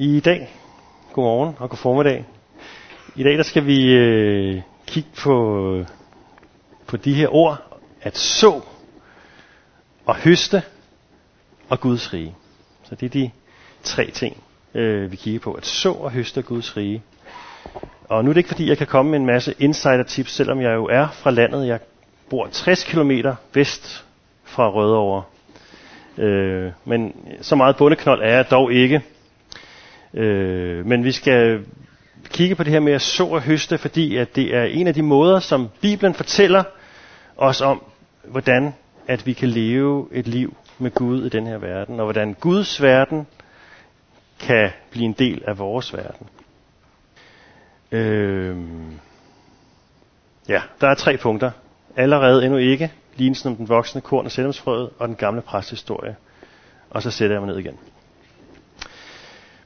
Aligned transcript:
I 0.00 0.20
dag, 0.20 0.50
godmorgen 1.12 1.54
og 1.58 1.70
god 1.70 1.76
formiddag. 1.76 2.24
I 3.16 3.22
dag 3.22 3.36
der 3.36 3.42
skal 3.42 3.66
vi 3.66 3.92
øh, 3.92 4.60
kigge 4.86 5.08
på, 5.22 5.84
på 6.86 6.96
de 6.96 7.14
her 7.14 7.34
ord, 7.34 7.78
at 8.02 8.18
så 8.18 8.60
og 10.06 10.16
høste 10.16 10.62
og 11.68 11.80
Guds 11.80 12.12
rige. 12.12 12.34
Så 12.84 12.94
det 12.94 13.06
er 13.06 13.10
de 13.10 13.30
tre 13.82 14.10
ting, 14.10 14.42
øh, 14.74 15.12
vi 15.12 15.16
kigger 15.16 15.40
på. 15.40 15.52
At 15.52 15.66
så 15.66 15.92
og 15.92 16.10
høste 16.10 16.38
og 16.38 16.44
Guds 16.44 16.76
rige. 16.76 17.02
Og 18.08 18.24
nu 18.24 18.30
er 18.30 18.34
det 18.34 18.40
ikke 18.40 18.48
fordi, 18.48 18.68
jeg 18.68 18.78
kan 18.78 18.86
komme 18.86 19.10
med 19.10 19.18
en 19.18 19.26
masse 19.26 19.54
insider 19.58 20.02
tips, 20.02 20.32
selvom 20.32 20.60
jeg 20.60 20.74
jo 20.74 20.84
er 20.84 21.08
fra 21.08 21.30
landet. 21.30 21.66
Jeg 21.66 21.80
bor 22.30 22.46
60 22.46 22.84
km 22.84 23.10
vest 23.54 24.04
fra 24.44 24.70
Rødovre. 24.70 25.22
Øh, 26.18 26.72
men 26.84 27.14
så 27.40 27.56
meget 27.56 27.76
bundeknold 27.76 28.22
er 28.22 28.34
jeg 28.34 28.50
dog 28.50 28.72
ikke. 28.72 29.02
Øh, 30.14 30.86
men 30.86 31.04
vi 31.04 31.12
skal 31.12 31.64
kigge 32.30 32.54
på 32.54 32.62
det 32.64 32.72
her 32.72 32.80
med 32.80 32.92
at 32.92 33.02
så 33.02 33.24
og 33.26 33.42
høste, 33.42 33.78
fordi 33.78 34.16
at 34.16 34.36
det 34.36 34.56
er 34.56 34.64
en 34.64 34.86
af 34.86 34.94
de 34.94 35.02
måder, 35.02 35.38
som 35.40 35.68
Bibelen 35.80 36.14
fortæller 36.14 36.62
os 37.36 37.60
om, 37.60 37.82
hvordan 38.24 38.74
at 39.08 39.26
vi 39.26 39.32
kan 39.32 39.48
leve 39.48 40.08
et 40.12 40.26
liv 40.28 40.56
med 40.78 40.90
Gud 40.90 41.26
i 41.26 41.28
den 41.28 41.46
her 41.46 41.58
verden, 41.58 42.00
og 42.00 42.06
hvordan 42.06 42.34
Guds 42.40 42.82
verden 42.82 43.26
kan 44.40 44.70
blive 44.90 45.04
en 45.04 45.12
del 45.12 45.42
af 45.46 45.58
vores 45.58 45.94
verden. 45.94 46.26
Øh, 47.92 48.56
ja, 50.48 50.62
der 50.80 50.88
er 50.88 50.94
tre 50.94 51.16
punkter. 51.16 51.50
Allerede 51.96 52.44
endnu 52.44 52.58
ikke, 52.58 52.92
lignelsen 53.16 53.48
om 53.50 53.56
den 53.56 53.68
voksne 53.68 54.00
korn 54.00 54.24
og 54.24 54.30
seldomsfrøet, 54.30 54.90
og 54.98 55.08
den 55.08 55.16
gamle 55.16 55.40
præsthistorie. 55.40 56.16
Og 56.90 57.02
så 57.02 57.10
sætter 57.10 57.36
jeg 57.36 57.42
mig 57.42 57.48
ned 57.54 57.58
igen. 57.58 57.78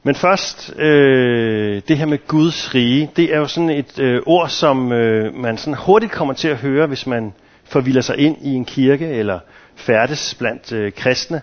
Men 0.05 0.15
først, 0.15 0.73
øh, 0.75 1.81
det 1.87 1.97
her 1.97 2.05
med 2.05 2.27
Guds 2.27 2.75
rige, 2.75 3.11
det 3.15 3.33
er 3.33 3.37
jo 3.37 3.47
sådan 3.47 3.69
et 3.69 3.99
øh, 3.99 4.21
ord, 4.25 4.49
som 4.49 4.91
øh, 4.91 5.35
man 5.35 5.57
sådan 5.57 5.73
hurtigt 5.73 6.11
kommer 6.11 6.33
til 6.33 6.47
at 6.47 6.57
høre, 6.57 6.87
hvis 6.87 7.07
man 7.07 7.33
forvilder 7.63 8.01
sig 8.01 8.17
ind 8.17 8.37
i 8.41 8.53
en 8.53 8.65
kirke 8.65 9.07
eller 9.07 9.39
færdes 9.75 10.35
blandt 10.35 10.71
øh, 10.71 10.91
kristne. 10.91 11.41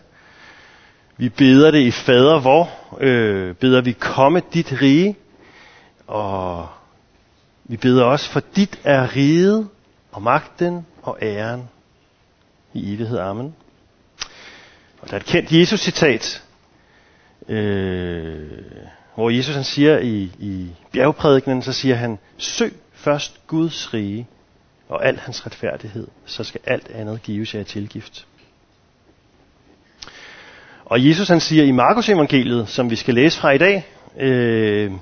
Vi 1.16 1.28
beder 1.28 1.70
det 1.70 1.78
i 1.78 1.90
fader 1.90 2.40
hvor, 2.40 2.70
øh, 3.00 3.54
beder 3.54 3.80
vi 3.80 3.92
komme 3.92 4.42
dit 4.54 4.72
rige, 4.82 5.16
og 6.06 6.68
vi 7.64 7.76
beder 7.76 8.04
også 8.04 8.30
for 8.30 8.42
dit 8.56 8.80
er 8.84 9.16
riget 9.16 9.68
og 10.12 10.22
magten 10.22 10.86
og 11.02 11.18
æren 11.22 11.68
i 12.74 12.94
evighed. 12.94 13.18
Amen. 13.18 13.54
Og 15.02 15.08
der 15.10 15.14
er 15.14 15.20
et 15.20 15.26
kendt 15.26 15.52
Jesus-citat, 15.52 16.42
øh, 17.48 18.48
hvor 19.14 19.30
Jesus 19.30 19.54
han 19.54 19.64
siger 19.64 19.98
i, 19.98 20.32
i 20.38 20.68
bjergprædikenen, 20.92 21.62
så 21.62 21.72
siger 21.72 21.94
han, 21.94 22.18
søg 22.38 22.72
først 22.92 23.46
Guds 23.46 23.94
rige 23.94 24.26
og 24.88 25.06
al 25.06 25.16
hans 25.18 25.46
retfærdighed, 25.46 26.06
så 26.26 26.44
skal 26.44 26.60
alt 26.64 26.90
andet 26.90 27.22
gives 27.22 27.54
jer 27.54 27.62
tilgift. 27.62 28.26
Og 30.84 31.06
Jesus 31.08 31.28
han 31.28 31.40
siger 31.40 31.64
i 31.64 31.70
Markus 31.70 32.08
evangeliet, 32.08 32.68
som 32.68 32.90
vi 32.90 32.96
skal 32.96 33.14
læse 33.14 33.38
fra 33.38 33.50
i 33.50 33.58
dag, 33.58 33.86
øh, 34.16 34.92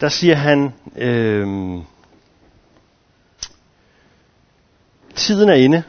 der 0.00 0.08
siger 0.08 0.36
han, 0.36 0.72
øh, 0.96 1.46
tiden 5.14 5.48
er 5.48 5.54
inde, 5.54 5.82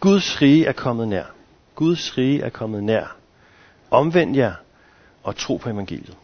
Guds 0.00 0.42
rige 0.42 0.66
er 0.66 0.72
kommet 0.72 1.08
nær. 1.08 1.24
Guds 1.74 2.18
rige 2.18 2.42
er 2.42 2.50
kommet 2.50 2.84
nær. 2.84 3.19
Omvend 3.90 4.36
jer 4.36 4.52
og 5.22 5.36
tro 5.36 5.56
på 5.56 5.68
evangeliet. 5.68 6.14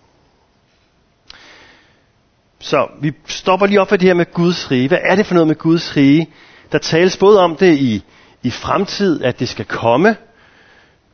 Så 2.59 2.89
vi 3.01 3.13
stopper 3.27 3.67
lige 3.67 3.81
op 3.81 3.89
for 3.89 3.97
det 3.97 4.09
her 4.09 4.15
med 4.15 4.33
Guds 4.33 4.71
rige. 4.71 4.89
Hvad 4.89 4.99
er 5.03 5.17
det 5.17 5.27
for 5.27 5.35
noget 5.35 5.47
med 5.47 5.57
Guds 5.57 5.97
rige? 5.97 6.31
Der 6.73 6.79
tales 6.79 7.17
både 7.17 7.41
om 7.41 7.57
det 7.57 7.79
i, 7.79 8.05
i 8.43 8.51
fremtid, 8.51 9.25
at 9.25 9.39
det 9.39 9.49
skal 9.49 9.65
komme, 9.65 10.17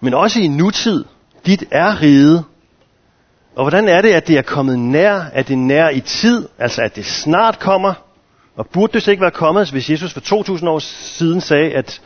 men 0.01 0.15
også 0.15 0.41
i 0.41 0.47
nutid. 0.47 1.05
Dit 1.47 1.65
er 1.71 2.03
riget. 2.03 2.45
Og 3.57 3.65
hvordan 3.65 3.89
er 3.89 4.03
det, 4.03 4.13
at 4.13 4.29
det 4.29 4.39
er 4.39 4.43
kommet 4.43 4.79
nær? 4.79 5.15
Er 5.33 5.43
det 5.43 5.59
nær 5.59 5.89
i 5.89 6.01
tid? 6.01 6.49
Altså 6.59 6.83
at 6.83 6.97
det 6.97 7.07
snart 7.07 7.59
kommer? 7.59 7.95
Og 8.57 8.67
burde 8.67 8.93
det 8.93 9.09
ikke 9.09 9.21
være 9.21 9.31
kommet, 9.31 9.71
hvis 9.71 9.91
Jesus 9.91 10.13
for 10.13 10.21
2000 10.21 10.71
år 10.71 10.79
siden 10.79 11.41
sagde, 11.41 11.73
at 11.73 12.03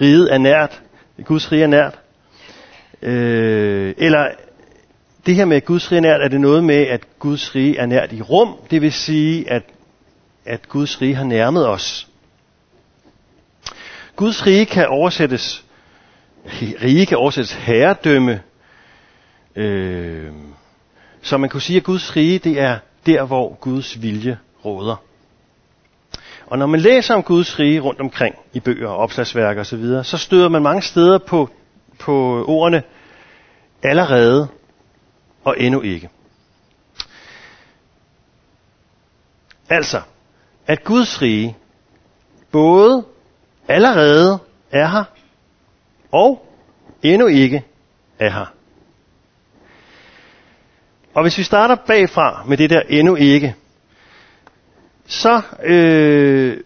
riget 0.00 0.34
er 0.34 0.38
nært, 0.38 0.82
Guds 1.24 1.52
rige 1.52 1.62
er 1.62 1.66
nært? 1.66 1.98
Øh, 3.02 3.94
eller 3.98 4.28
det 5.26 5.34
her 5.34 5.44
med 5.44 5.60
Guds 5.60 5.92
rige 5.92 5.98
er 5.98 6.02
nært, 6.02 6.20
er 6.20 6.28
det 6.28 6.40
noget 6.40 6.64
med, 6.64 6.86
at 6.86 7.18
Guds 7.18 7.54
rige 7.54 7.78
er 7.78 7.86
nært 7.86 8.12
i 8.12 8.22
rum? 8.22 8.54
Det 8.70 8.82
vil 8.82 8.92
sige, 8.92 9.50
at, 9.50 9.62
at 10.44 10.68
Guds 10.68 11.02
rige 11.02 11.14
har 11.14 11.24
nærmet 11.24 11.68
os. 11.68 12.08
Guds 14.16 14.46
rige 14.46 14.66
kan 14.66 14.86
oversættes, 14.88 15.64
rige 16.82 17.06
kan 17.06 17.16
oversættes 17.16 17.52
herredømme, 17.52 18.40
øh, 19.56 20.30
så 21.22 21.36
man 21.36 21.50
kunne 21.50 21.60
sige, 21.60 21.76
at 21.76 21.84
Guds 21.84 22.16
rige, 22.16 22.38
det 22.38 22.60
er 22.60 22.78
der, 23.06 23.24
hvor 23.24 23.54
Guds 23.60 24.02
vilje 24.02 24.38
råder. 24.64 24.96
Og 26.46 26.58
når 26.58 26.66
man 26.66 26.80
læser 26.80 27.14
om 27.14 27.22
Guds 27.22 27.58
rige 27.58 27.80
rundt 27.80 28.00
omkring 28.00 28.34
i 28.52 28.60
bøger 28.60 28.88
og 28.88 28.96
opslagsværker 28.96 29.60
osv., 29.60 29.84
så 30.02 30.18
støder 30.18 30.48
man 30.48 30.62
mange 30.62 30.82
steder 30.82 31.18
på, 31.18 31.50
på 31.98 32.44
ordene 32.48 32.82
allerede 33.82 34.48
og 35.44 35.54
endnu 35.58 35.80
ikke. 35.80 36.10
Altså, 39.68 40.02
at 40.66 40.84
Guds 40.84 41.22
rige 41.22 41.56
både 42.52 43.04
allerede 43.68 44.38
er 44.70 44.88
her 44.88 45.04
og 46.12 46.46
endnu 47.02 47.26
ikke 47.26 47.64
er 48.18 48.30
her. 48.30 48.46
Og 51.14 51.22
hvis 51.22 51.38
vi 51.38 51.42
starter 51.42 51.74
bagfra 51.74 52.44
med 52.48 52.56
det 52.56 52.70
der 52.70 52.80
endnu 52.88 53.14
ikke, 53.14 53.54
så 55.06 55.42
øh, 55.62 56.60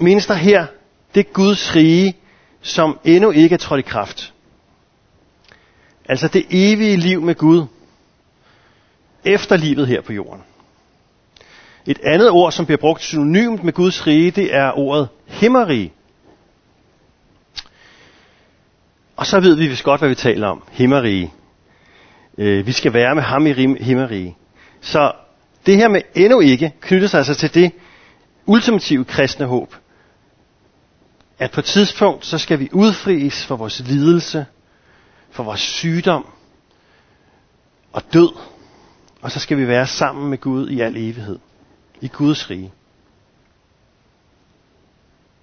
menes 0.00 0.26
der 0.26 0.34
her, 0.34 0.66
det 1.14 1.32
Guds 1.32 1.76
rige, 1.76 2.16
som 2.62 2.98
endnu 3.04 3.30
ikke 3.30 3.54
er 3.54 3.58
trådt 3.58 3.78
i 3.78 3.82
kraft. 3.82 4.34
Altså 6.08 6.28
det 6.28 6.46
evige 6.50 6.96
liv 6.96 7.22
med 7.22 7.34
Gud, 7.34 7.66
efter 9.24 9.56
livet 9.56 9.86
her 9.86 10.00
på 10.00 10.12
jorden. 10.12 10.42
Et 11.86 12.00
andet 12.04 12.30
ord, 12.30 12.52
som 12.52 12.66
bliver 12.66 12.78
brugt 12.78 13.02
synonymt 13.02 13.64
med 13.64 13.72
Guds 13.72 14.06
rige, 14.06 14.30
det 14.30 14.54
er 14.54 14.78
ordet 14.78 15.08
himmerige. 15.26 15.92
Og 19.16 19.26
så 19.26 19.40
ved 19.40 19.56
vi 19.56 19.68
vist 19.68 19.84
godt, 19.84 20.00
hvad 20.00 20.08
vi 20.08 20.14
taler 20.14 20.48
om. 20.48 20.62
Himmerige. 20.70 21.32
Øh, 22.38 22.66
vi 22.66 22.72
skal 22.72 22.92
være 22.92 23.14
med 23.14 23.22
ham 23.22 23.46
i 23.46 23.52
himmerige. 23.82 24.36
Så 24.80 25.12
det 25.66 25.76
her 25.76 25.88
med 25.88 26.00
endnu 26.14 26.40
ikke 26.40 26.72
knytter 26.80 27.08
sig 27.08 27.18
altså 27.18 27.34
til 27.34 27.54
det 27.54 27.72
ultimative 28.46 29.04
kristne 29.04 29.46
håb. 29.46 29.74
At 31.38 31.50
på 31.50 31.60
et 31.60 31.64
tidspunkt, 31.64 32.26
så 32.26 32.38
skal 32.38 32.58
vi 32.58 32.68
udfries 32.72 33.46
for 33.46 33.56
vores 33.56 33.80
lidelse, 33.80 34.46
for 35.30 35.42
vores 35.42 35.60
sygdom 35.60 36.26
og 37.92 38.02
død. 38.12 38.32
Og 39.22 39.30
så 39.30 39.40
skal 39.40 39.58
vi 39.58 39.68
være 39.68 39.86
sammen 39.86 40.30
med 40.30 40.38
Gud 40.38 40.68
i 40.68 40.80
al 40.80 40.96
evighed. 40.96 41.38
I 42.00 42.08
Guds 42.08 42.50
rige. 42.50 42.72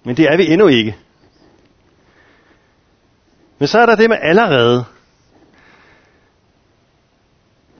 Men 0.04 0.16
det 0.16 0.32
er 0.32 0.36
vi 0.36 0.52
endnu 0.52 0.66
ikke. 0.66 0.96
Men 3.58 3.68
så 3.68 3.78
er 3.78 3.86
der 3.86 3.96
det 3.96 4.10
med 4.10 4.18
allerede. 4.20 4.84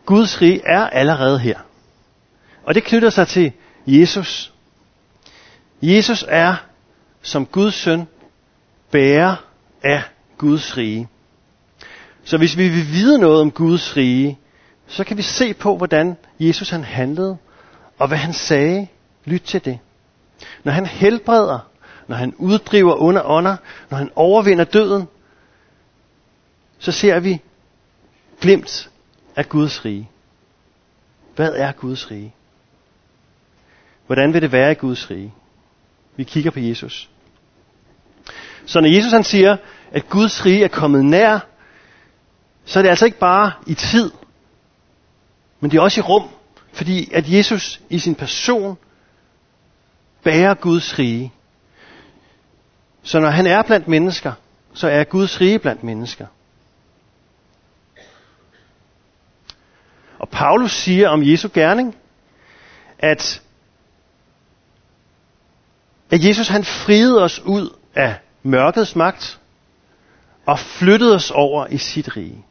Guds 0.06 0.42
rige 0.42 0.62
er 0.66 0.86
allerede 0.86 1.38
her. 1.38 1.58
Og 2.64 2.74
det 2.74 2.84
knytter 2.84 3.10
sig 3.10 3.28
til 3.28 3.52
Jesus. 3.86 4.52
Jesus 5.82 6.24
er 6.28 6.56
som 7.26 7.46
Guds 7.46 7.74
søn 7.74 8.08
bærer 8.90 9.36
af 9.82 10.02
Guds 10.38 10.76
rige. 10.76 11.08
Så 12.24 12.38
hvis 12.38 12.56
vi 12.56 12.68
vil 12.68 12.86
vide 12.92 13.18
noget 13.18 13.40
om 13.40 13.50
Guds 13.50 13.96
rige, 13.96 14.38
så 14.86 15.04
kan 15.04 15.16
vi 15.16 15.22
se 15.22 15.54
på, 15.54 15.76
hvordan 15.76 16.16
Jesus 16.40 16.70
han 16.70 16.84
handlede, 16.84 17.36
og 17.98 18.08
hvad 18.08 18.18
han 18.18 18.32
sagde. 18.32 18.86
Lyt 19.24 19.42
til 19.42 19.64
det. 19.64 19.78
Når 20.64 20.72
han 20.72 20.86
helbreder, 20.86 21.58
når 22.06 22.16
han 22.16 22.34
uddriver 22.34 22.94
under 22.94 23.22
ånder, 23.22 23.56
når 23.90 23.98
han 23.98 24.10
overvinder 24.14 24.64
døden, 24.64 25.08
så 26.78 26.92
ser 26.92 27.20
vi 27.20 27.40
glimt 28.40 28.90
af 29.36 29.48
Guds 29.48 29.84
rige. 29.84 30.10
Hvad 31.36 31.52
er 31.54 31.72
Guds 31.72 32.10
rige? 32.10 32.34
Hvordan 34.06 34.32
vil 34.32 34.42
det 34.42 34.52
være 34.52 34.72
i 34.72 34.74
Guds 34.74 35.10
rige? 35.10 35.34
Vi 36.16 36.24
kigger 36.24 36.50
på 36.50 36.60
Jesus. 36.60 37.10
Så 38.66 38.80
når 38.80 38.88
Jesus 38.88 39.12
han 39.12 39.24
siger, 39.24 39.56
at 39.92 40.08
Guds 40.08 40.46
rige 40.46 40.64
er 40.64 40.68
kommet 40.68 41.04
nær, 41.04 41.38
så 42.64 42.78
er 42.78 42.82
det 42.82 42.90
altså 42.90 43.04
ikke 43.04 43.18
bare 43.18 43.52
i 43.66 43.74
tid, 43.74 44.10
men 45.60 45.70
det 45.70 45.78
er 45.78 45.82
også 45.82 46.00
i 46.00 46.02
rum, 46.02 46.28
fordi 46.72 47.12
at 47.12 47.32
Jesus 47.32 47.80
i 47.90 47.98
sin 47.98 48.14
person 48.14 48.78
bærer 50.22 50.54
Guds 50.54 50.98
rige. 50.98 51.32
Så 53.02 53.20
når 53.20 53.30
han 53.30 53.46
er 53.46 53.62
blandt 53.62 53.88
mennesker, 53.88 54.32
så 54.74 54.88
er 54.88 55.04
Guds 55.04 55.40
rige 55.40 55.58
blandt 55.58 55.84
mennesker. 55.84 56.26
Og 60.18 60.28
Paulus 60.28 60.72
siger 60.72 61.08
om 61.08 61.22
Jesu 61.22 61.48
gerning, 61.54 61.96
at, 62.98 63.42
at 66.10 66.24
Jesus 66.24 66.48
han 66.48 66.64
friede 66.64 67.22
os 67.22 67.40
ud 67.40 67.76
af 67.94 68.16
mørkets 68.46 68.96
magt 68.96 69.40
og 70.46 70.58
flyttede 70.58 71.14
os 71.14 71.30
over 71.30 71.66
i 71.66 71.78
sit 71.78 72.16
rige. 72.16 72.44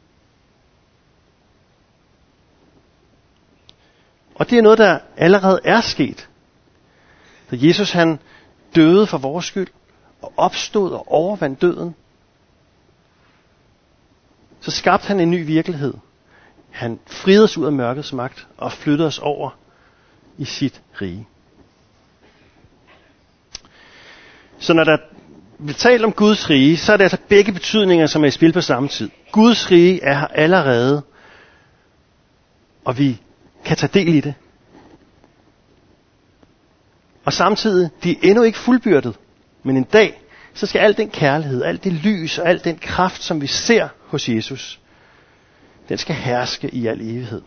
Og 4.34 4.50
det 4.50 4.58
er 4.58 4.62
noget, 4.62 4.78
der 4.78 4.98
allerede 5.16 5.60
er 5.64 5.80
sket. 5.80 6.28
Da 7.50 7.56
Jesus 7.60 7.92
han 7.92 8.18
døde 8.74 9.06
for 9.06 9.18
vores 9.18 9.44
skyld, 9.44 9.68
og 10.22 10.32
opstod 10.36 10.92
og 10.92 11.12
overvandt 11.12 11.60
døden, 11.60 11.94
så 14.60 14.70
skabte 14.70 15.06
han 15.08 15.20
en 15.20 15.30
ny 15.30 15.46
virkelighed. 15.46 15.94
Han 16.70 17.00
friede 17.06 17.44
os 17.44 17.58
ud 17.58 17.66
af 17.66 17.72
mørkets 17.72 18.12
magt 18.12 18.46
og 18.56 18.72
flyttede 18.72 19.06
os 19.08 19.18
over 19.18 19.50
i 20.38 20.44
sit 20.44 20.82
rige. 21.00 21.28
Så 24.58 24.72
når 24.72 24.84
der 24.84 24.98
vi 25.58 25.72
taler 25.72 26.06
om 26.06 26.12
Guds 26.12 26.50
rige, 26.50 26.76
så 26.76 26.92
er 26.92 26.96
det 26.96 27.04
altså 27.04 27.18
begge 27.28 27.52
betydninger, 27.52 28.06
som 28.06 28.22
er 28.22 28.28
i 28.28 28.30
spil 28.30 28.52
på 28.52 28.60
samme 28.60 28.88
tid. 28.88 29.10
Guds 29.32 29.70
rige 29.70 30.02
er 30.02 30.14
her 30.14 30.26
allerede, 30.26 31.02
og 32.84 32.98
vi 32.98 33.20
kan 33.64 33.76
tage 33.76 33.90
del 33.94 34.14
i 34.14 34.20
det. 34.20 34.34
Og 37.24 37.32
samtidig, 37.32 37.90
de 38.04 38.10
er 38.10 38.16
endnu 38.22 38.42
ikke 38.42 38.58
fuldbyrdet. 38.58 39.16
Men 39.62 39.76
en 39.76 39.84
dag, 39.84 40.22
så 40.54 40.66
skal 40.66 40.78
al 40.78 40.96
den 40.96 41.10
kærlighed, 41.10 41.62
alt 41.62 41.84
det 41.84 41.92
lys 41.92 42.38
og 42.38 42.48
al 42.48 42.64
den 42.64 42.78
kraft, 42.78 43.22
som 43.22 43.40
vi 43.40 43.46
ser 43.46 43.88
hos 44.06 44.28
Jesus, 44.28 44.80
den 45.88 45.98
skal 45.98 46.14
herske 46.14 46.68
i 46.74 46.86
al 46.86 47.00
evighed. 47.00 47.42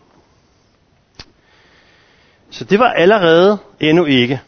Så 2.50 2.64
det 2.64 2.78
var 2.78 2.90
allerede 2.92 3.58
endnu 3.80 4.04
ikke. 4.04 4.40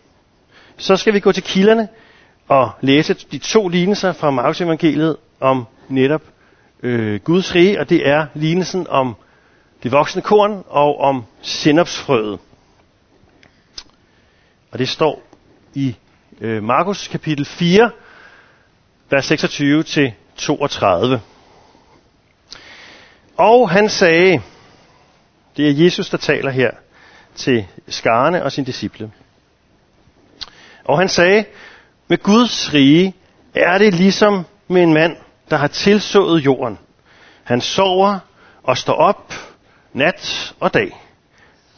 Så 0.77 0.97
skal 0.97 1.15
vi 1.15 1.21
gå 1.21 1.33
til 1.33 1.43
kilderne 1.43 1.89
at 2.51 2.69
læse 2.81 3.15
de 3.15 3.39
to 3.39 3.69
lignelser 3.69 4.13
fra 4.13 4.31
Markus 4.31 4.61
evangeliet 4.61 5.17
om 5.41 5.67
netop 5.89 6.23
øh, 6.83 7.21
Guds 7.21 7.55
rige, 7.55 7.81
og 7.81 7.91
det 7.91 8.09
er 8.09 8.27
lignelsen 8.35 8.87
om 8.89 9.17
det 9.83 9.93
voksne 9.93 10.23
korn 10.23 10.65
og 10.69 11.01
om 11.01 11.25
sennepsfrøet. 11.43 12.39
Og 14.71 14.79
det 14.79 14.89
står 14.89 15.23
i 15.75 15.97
øh, 16.41 16.63
Markus 16.63 17.09
kapitel 17.09 17.45
4, 17.45 17.91
vers 19.11 19.25
26 19.25 19.83
til 19.83 20.13
32. 20.37 21.21
Og 23.37 23.71
han 23.71 23.89
sagde, 23.89 24.43
det 25.57 25.69
er 25.69 25.85
Jesus, 25.85 26.11
der 26.11 26.19
taler 26.19 26.51
her 26.51 26.71
til 27.35 27.67
skarne 27.89 28.45
og 28.45 28.53
sine 28.53 28.67
disciple. 28.67 29.13
Og 30.85 30.99
han 30.99 31.09
sagde, 31.09 31.45
med 32.13 32.19
Guds 32.19 32.75
rige 32.75 33.15
er 33.55 33.79
det 33.79 33.95
ligesom 33.95 34.45
med 34.69 34.83
en 34.83 34.93
mand, 34.93 35.17
der 35.51 35.57
har 35.57 35.67
tilsået 35.67 36.45
jorden. 36.45 36.79
Han 37.45 37.61
sover 37.61 38.19
og 38.63 38.79
står 38.79 38.93
op 38.93 39.33
nat 39.93 40.55
og 40.61 40.75
dag. 40.75 41.01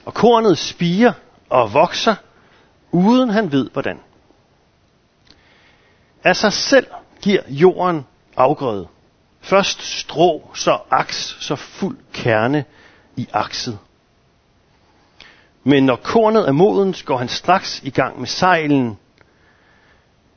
Og 0.05 0.15
kornet 0.15 0.59
spiger 0.59 1.13
og 1.51 1.73
vokser, 1.73 2.15
uden 2.93 3.31
han 3.31 3.53
ved 3.53 3.71
hvordan. 3.73 4.01
Af 6.25 6.37
sig 6.37 6.53
selv 6.53 6.87
giver 7.23 7.43
jorden 7.49 8.07
afgrøde. 8.37 8.89
Først 9.41 9.83
strå, 9.83 10.51
så 10.55 10.79
aks, 10.91 11.37
så 11.41 11.57
fuld 11.57 11.99
kerne 12.13 12.65
i 13.17 13.29
akset. 13.33 13.79
Men 15.65 15.87
når 15.87 15.97
kornet 15.97 16.49
er 16.49 16.53
moden, 16.53 16.95
går 17.05 17.17
han 17.17 17.29
straks 17.29 17.81
i 17.85 17.91
gang 17.91 18.19
med 18.19 18.27
sejlen, 18.27 18.99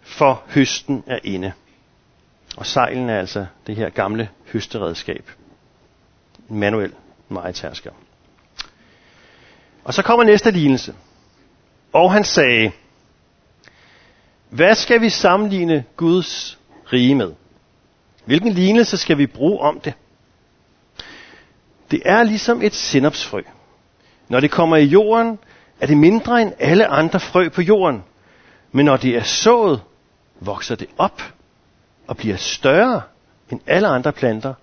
for 0.07 0.43
høsten 0.47 1.03
er 1.07 1.19
inde. 1.23 1.53
Og 2.57 2.65
sejlen 2.65 3.09
er 3.09 3.19
altså 3.19 3.45
det 3.67 3.75
her 3.75 3.89
gamle 3.89 4.29
høsteredskab. 4.53 5.31
En 6.49 6.59
manuel 6.59 6.93
majtærsker. 7.29 7.91
Og 9.83 9.93
så 9.93 10.03
kommer 10.03 10.23
næste 10.23 10.51
lignelse. 10.51 10.95
Og 11.93 12.13
han 12.13 12.23
sagde, 12.23 12.71
hvad 14.49 14.75
skal 14.75 15.01
vi 15.01 15.09
sammenligne 15.09 15.85
Guds 15.95 16.59
rige 16.93 17.15
med? 17.15 17.33
Hvilken 18.25 18.53
lignelse 18.53 18.97
skal 18.97 19.17
vi 19.17 19.27
bruge 19.27 19.59
om 19.59 19.79
det? 19.79 19.93
Det 21.91 22.01
er 22.05 22.23
ligesom 22.23 22.61
et 22.61 22.73
sennepsfrø. 22.73 23.41
Når 24.27 24.39
det 24.39 24.51
kommer 24.51 24.77
i 24.77 24.85
jorden, 24.85 25.39
er 25.79 25.87
det 25.87 25.97
mindre 25.97 26.41
end 26.41 26.53
alle 26.59 26.87
andre 26.87 27.19
frø 27.19 27.49
på 27.49 27.61
jorden. 27.61 28.03
Men 28.71 28.85
når 28.85 28.97
det 28.97 29.15
er 29.15 29.23
sået, 29.23 29.81
vokser 30.39 30.75
det 30.75 30.87
op 30.97 31.21
og 32.07 32.17
bliver 32.17 32.35
større 32.37 33.01
end 33.49 33.59
alle 33.67 33.87
andre 33.87 34.11
planter 34.11 34.53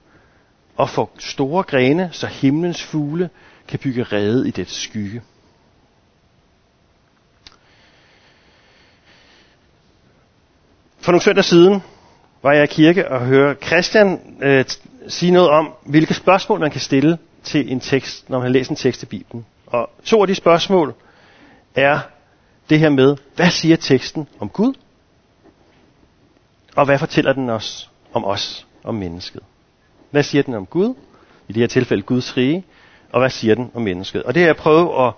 og 0.77 0.91
får 0.91 1.15
store 1.19 1.63
grene, 1.63 2.09
så 2.13 2.27
himlens 2.27 2.83
fugle 2.83 3.31
kan 3.69 3.79
bygge 3.79 4.03
rede 4.03 4.49
i 4.49 4.51
dets 4.51 4.83
skygge. 4.83 5.23
For 10.99 11.13
nogle 11.13 11.23
søndag 11.23 11.45
siden 11.45 11.83
var 12.43 12.53
jeg 12.53 12.65
i 12.65 12.67
kirke 12.67 13.09
og 13.11 13.21
hørte 13.27 13.67
Christian 13.67 14.21
øh, 14.43 14.65
sige 15.09 15.33
noget 15.33 15.51
om, 15.51 15.73
hvilke 15.87 16.15
spørgsmål 16.15 16.61
man 16.61 16.71
kan 16.71 16.81
stille 16.81 17.19
til 17.43 17.73
en 17.73 17.81
tekst, 17.81 18.31
når 18.31 18.39
man 18.39 18.47
har 18.47 18.53
læst 18.53 18.71
en 18.71 18.77
tekst 18.77 19.03
i 19.03 19.07
Bibelen. 19.07 19.47
Og 19.67 19.91
to 20.05 20.21
af 20.21 20.27
de 20.27 20.35
spørgsmål 20.35 20.95
er 21.75 21.99
det 22.71 22.79
her 22.79 22.89
med, 22.89 23.17
hvad 23.37 23.51
siger 23.51 23.77
teksten 23.77 24.29
om 24.41 24.49
Gud? 24.49 24.75
Og 26.75 26.85
hvad 26.85 26.99
fortæller 26.99 27.33
den 27.33 27.51
os 27.51 27.91
om 28.13 28.25
os, 28.25 28.67
om 28.85 28.95
mennesket? 28.95 29.41
Hvad 30.11 30.23
siger 30.23 30.43
den 30.43 30.55
om 30.55 30.67
Gud? 30.67 30.95
I 31.49 31.53
det 31.53 31.61
her 31.61 31.67
tilfælde 31.67 32.03
Guds 32.03 32.37
rige. 32.37 32.65
Og 33.13 33.21
hvad 33.21 33.31
siger 33.31 33.55
den 33.55 33.71
om 33.75 33.83
mennesket? 33.83 34.23
Og 34.23 34.35
det 34.35 34.43
har 34.43 34.49
jeg 34.49 34.57
prøvet 34.57 35.07
at, 35.07 35.13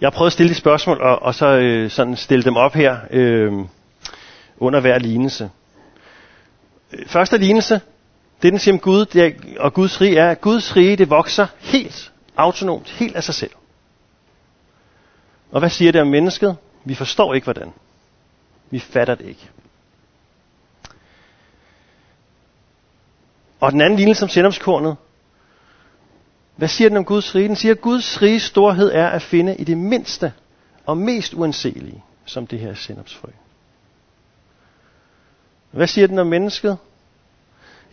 jeg 0.00 0.06
har 0.06 0.10
prøvet 0.10 0.28
at 0.28 0.32
stille 0.32 0.50
de 0.50 0.54
spørgsmål, 0.54 1.00
og, 1.00 1.22
og 1.22 1.34
så 1.34 1.46
øh, 1.46 1.90
sådan 1.90 2.16
stille 2.16 2.44
dem 2.44 2.56
op 2.56 2.74
her 2.74 2.96
øh, 3.10 3.52
under 4.58 4.80
hver 4.80 4.98
lignelse. 4.98 5.50
Første 7.06 7.38
lignelse, 7.38 7.80
det 8.42 8.52
den 8.52 8.58
siger 8.58 8.74
om 8.74 8.78
Gud 8.80 9.04
det 9.04 9.24
er, 9.26 9.30
og 9.60 9.74
Guds 9.74 10.00
rige 10.00 10.18
er, 10.18 10.30
at 10.30 10.40
Guds 10.40 10.76
rige 10.76 10.96
det 10.96 11.10
vokser 11.10 11.46
helt 11.60 12.12
autonomt, 12.36 12.90
helt 12.90 13.16
af 13.16 13.24
sig 13.24 13.34
selv. 13.34 13.50
Og 15.50 15.58
hvad 15.60 15.70
siger 15.70 15.92
det 15.92 16.00
om 16.00 16.06
mennesket? 16.06 16.56
Vi 16.84 16.94
forstår 16.94 17.34
ikke 17.34 17.44
hvordan. 17.44 17.72
Vi 18.70 18.78
fatter 18.78 19.14
det 19.14 19.26
ikke. 19.26 19.50
Og 23.64 23.72
den 23.72 23.80
anden 23.80 23.96
lignelse 23.96 24.22
om 24.22 24.28
sennepskornet. 24.28 24.96
Hvad 26.56 26.68
siger 26.68 26.88
den 26.88 26.96
om 26.96 27.04
Guds 27.04 27.34
rige? 27.34 27.48
Den 27.48 27.56
siger, 27.56 27.74
at 27.74 27.80
Guds 27.80 28.22
rige 28.22 28.40
storhed 28.40 28.92
er 28.92 29.08
at 29.08 29.22
finde 29.22 29.56
i 29.56 29.64
det 29.64 29.78
mindste 29.78 30.32
og 30.86 30.96
mest 30.96 31.34
uanselige, 31.34 32.04
som 32.24 32.46
det 32.46 32.58
her 32.58 32.74
sennepsfrø. 32.74 33.28
Hvad 35.70 35.86
siger 35.86 36.06
den 36.06 36.18
om 36.18 36.26
mennesket? 36.26 36.78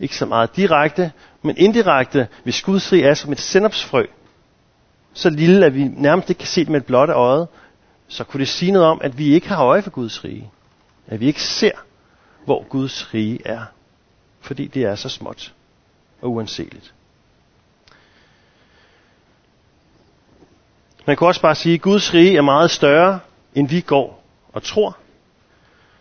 Ikke 0.00 0.16
så 0.16 0.26
meget 0.26 0.56
direkte, 0.56 1.12
men 1.42 1.56
indirekte, 1.56 2.28
hvis 2.42 2.62
Guds 2.62 2.92
rige 2.92 3.04
er 3.04 3.14
som 3.14 3.32
et 3.32 3.40
sennepsfrø, 3.40 4.06
så 5.12 5.30
lille, 5.30 5.66
at 5.66 5.74
vi 5.74 5.84
nærmest 5.84 6.30
ikke 6.30 6.38
kan 6.38 6.48
se 6.48 6.60
det 6.60 6.68
med 6.68 6.80
et 6.80 6.86
blotte 6.86 7.12
øje, 7.12 7.46
så 8.08 8.24
kunne 8.24 8.40
det 8.40 8.48
sige 8.48 8.72
noget 8.72 8.88
om, 8.88 9.00
at 9.04 9.18
vi 9.18 9.34
ikke 9.34 9.48
har 9.48 9.64
øje 9.64 9.82
for 9.82 9.90
Guds 9.90 10.24
rige. 10.24 10.50
At 11.06 11.20
vi 11.20 11.26
ikke 11.26 11.42
ser, 11.42 11.72
hvor 12.44 12.68
Guds 12.68 13.14
rige 13.14 13.38
er. 13.44 13.62
Fordi 14.40 14.66
det 14.66 14.82
er 14.82 14.94
så 14.94 15.08
småt 15.08 15.52
og 16.22 16.30
uanseligt. 16.30 16.94
Man 21.06 21.16
kan 21.16 21.26
også 21.26 21.40
bare 21.40 21.54
sige, 21.54 21.74
at 21.74 21.80
Guds 21.82 22.14
rige 22.14 22.36
er 22.36 22.42
meget 22.42 22.70
større, 22.70 23.20
end 23.54 23.68
vi 23.68 23.80
går 23.80 24.24
og 24.52 24.62
tror. 24.62 24.96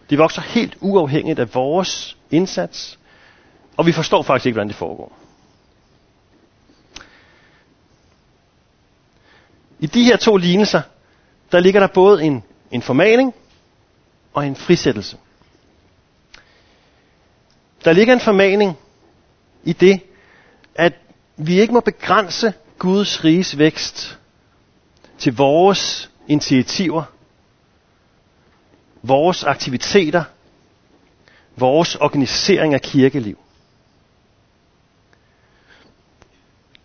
Det 0.09 0.17
vokser 0.17 0.41
helt 0.41 0.77
uafhængigt 0.81 1.39
af 1.39 1.55
vores 1.55 2.17
indsats, 2.31 2.99
og 3.77 3.85
vi 3.85 3.91
forstår 3.91 4.21
faktisk 4.23 4.45
ikke, 4.45 4.53
hvordan 4.55 4.67
det 4.67 4.75
foregår. 4.75 5.17
I 9.79 9.85
de 9.85 10.03
her 10.03 10.17
to 10.17 10.37
lignelser, 10.37 10.81
der 11.51 11.59
ligger 11.59 11.79
der 11.79 11.87
både 11.87 12.23
en, 12.23 12.43
en 12.71 12.81
formaning 12.81 13.33
og 14.33 14.47
en 14.47 14.55
frisættelse. 14.55 15.17
Der 17.85 17.93
ligger 17.93 18.13
en 18.13 18.19
formaning 18.19 18.77
i 19.63 19.73
det, 19.73 20.01
at 20.75 20.93
vi 21.37 21.61
ikke 21.61 21.73
må 21.73 21.79
begrænse 21.79 22.53
Guds 22.79 23.23
riges 23.23 23.57
vækst 23.57 24.19
til 25.17 25.35
vores 25.35 26.09
initiativer, 26.27 27.03
vores 29.03 29.43
aktiviteter, 29.43 30.23
vores 31.57 31.95
organisering 31.95 32.73
af 32.73 32.81
kirkeliv. 32.81 33.37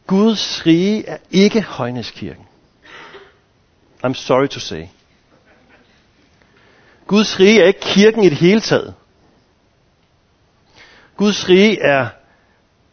Guds 0.06 0.66
rige 0.66 1.06
er 1.06 1.16
ikke 1.30 1.62
højneskirken. 1.62 2.46
I'm 4.04 4.14
sorry 4.14 4.46
to 4.46 4.60
say. 4.60 4.84
Guds 7.06 7.40
rige 7.40 7.62
er 7.62 7.66
ikke 7.66 7.80
kirken 7.80 8.22
i 8.24 8.28
det 8.28 8.38
hele 8.38 8.60
taget. 8.60 8.94
Guds 11.16 11.48
rige 11.48 11.80
er 11.80 12.08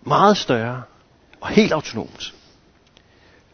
meget 0.06 0.38
større 0.38 0.84
og 1.42 1.48
helt 1.50 1.72
autonomt. 1.72 2.34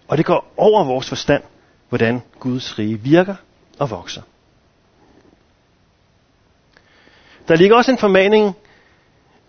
Og 0.07 0.17
det 0.17 0.25
går 0.25 0.53
over 0.57 0.83
vores 0.83 1.09
forstand, 1.09 1.43
hvordan 1.89 2.21
Guds 2.39 2.79
rige 2.79 2.99
virker 2.99 3.35
og 3.79 3.89
vokser. 3.89 4.21
Der 7.47 7.55
ligger 7.55 7.75
også 7.75 7.91
en 7.91 7.97
formaning 7.97 8.55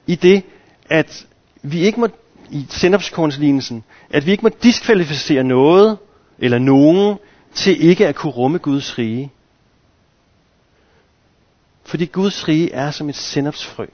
i 0.07 0.15
det, 0.15 0.43
at 0.91 1.27
vi 1.63 1.81
ikke 1.81 2.01
må 2.01 2.09
i 2.51 2.67
sendopskornslignelsen, 2.69 3.85
at 4.11 4.27
vi 4.27 4.31
ikke 4.31 4.43
må 4.43 4.49
diskvalificere 4.63 5.45
noget 5.45 5.99
eller 6.39 6.59
nogen 6.59 7.19
til 7.55 7.85
ikke 7.85 8.07
at 8.09 8.15
kunne 8.15 8.33
rumme 8.33 8.59
Guds 8.59 8.99
rige. 8.99 9.33
Fordi 11.85 12.07
Guds 12.07 12.49
rige 12.49 12.73
er 12.73 12.91
som 12.91 13.09
et 13.09 13.17
sendopsfrø. 13.17 13.87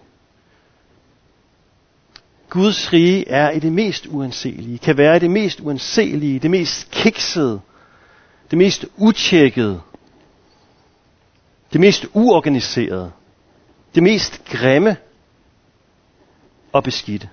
Guds 2.57 2.93
rige 2.93 3.29
er 3.29 3.51
i 3.51 3.59
det 3.59 3.73
mest 3.73 4.07
uanselige, 4.07 4.79
kan 4.79 4.97
være 4.97 5.17
i 5.17 5.19
det 5.19 5.31
mest 5.31 5.61
uanselige, 5.61 6.39
det 6.39 6.51
mest 6.51 6.91
kiksede, 6.91 7.61
det 8.51 8.59
mest 8.59 8.87
utjekkede, 8.97 9.81
det 11.73 11.81
mest 11.81 12.07
uorganiserede, 12.13 13.13
det 13.95 14.03
mest 14.03 14.45
grimme 14.45 14.97
og 16.73 16.85
beskidte. 16.85 17.29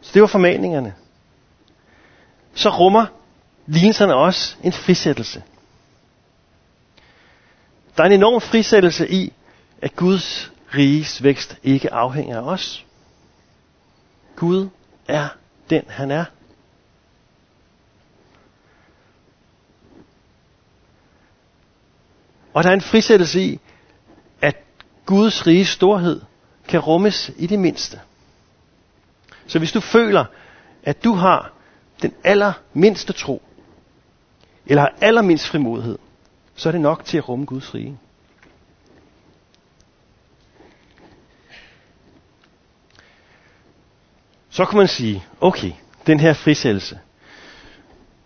Så 0.00 0.10
det 0.14 0.22
var 0.22 0.28
formaningerne. 0.28 0.94
Så 2.54 2.68
rummer 2.70 3.06
lignelserne 3.66 4.14
også 4.14 4.56
en 4.62 4.72
frisættelse. 4.72 5.42
Der 7.96 8.02
er 8.02 8.06
en 8.06 8.12
enorm 8.12 8.40
frisættelse 8.40 9.10
i, 9.10 9.32
at 9.82 9.96
Guds 9.96 10.52
riges 10.74 11.22
vækst 11.22 11.58
ikke 11.62 11.92
afhænger 11.92 12.36
af 12.36 12.42
os. 12.42 12.86
Gud 14.36 14.68
er 15.08 15.28
den, 15.70 15.82
han 15.88 16.10
er. 16.10 16.24
Og 22.54 22.64
der 22.64 22.70
er 22.70 22.74
en 22.74 22.80
frisættelse 22.80 23.40
i, 23.40 23.60
at 24.40 24.56
Guds 25.06 25.46
rige 25.46 25.66
storhed 25.66 26.20
kan 26.68 26.80
rummes 26.80 27.30
i 27.36 27.46
det 27.46 27.58
mindste. 27.58 28.00
Så 29.46 29.58
hvis 29.58 29.72
du 29.72 29.80
føler, 29.80 30.24
at 30.82 31.04
du 31.04 31.12
har 31.12 31.52
den 32.02 32.14
allermindste 32.24 33.12
tro, 33.12 33.42
eller 34.66 34.82
har 34.82 34.94
allermindst 35.00 35.46
frimodighed, 35.46 35.98
så 36.56 36.68
er 36.68 36.72
det 36.72 36.80
nok 36.80 37.04
til 37.04 37.18
at 37.18 37.28
rumme 37.28 37.44
Guds 37.44 37.74
rige. 37.74 37.98
Så 44.50 44.64
kan 44.64 44.76
man 44.78 44.88
sige, 44.88 45.24
okay, 45.40 45.72
den 46.06 46.20
her 46.20 46.32
frisættelse, 46.32 46.98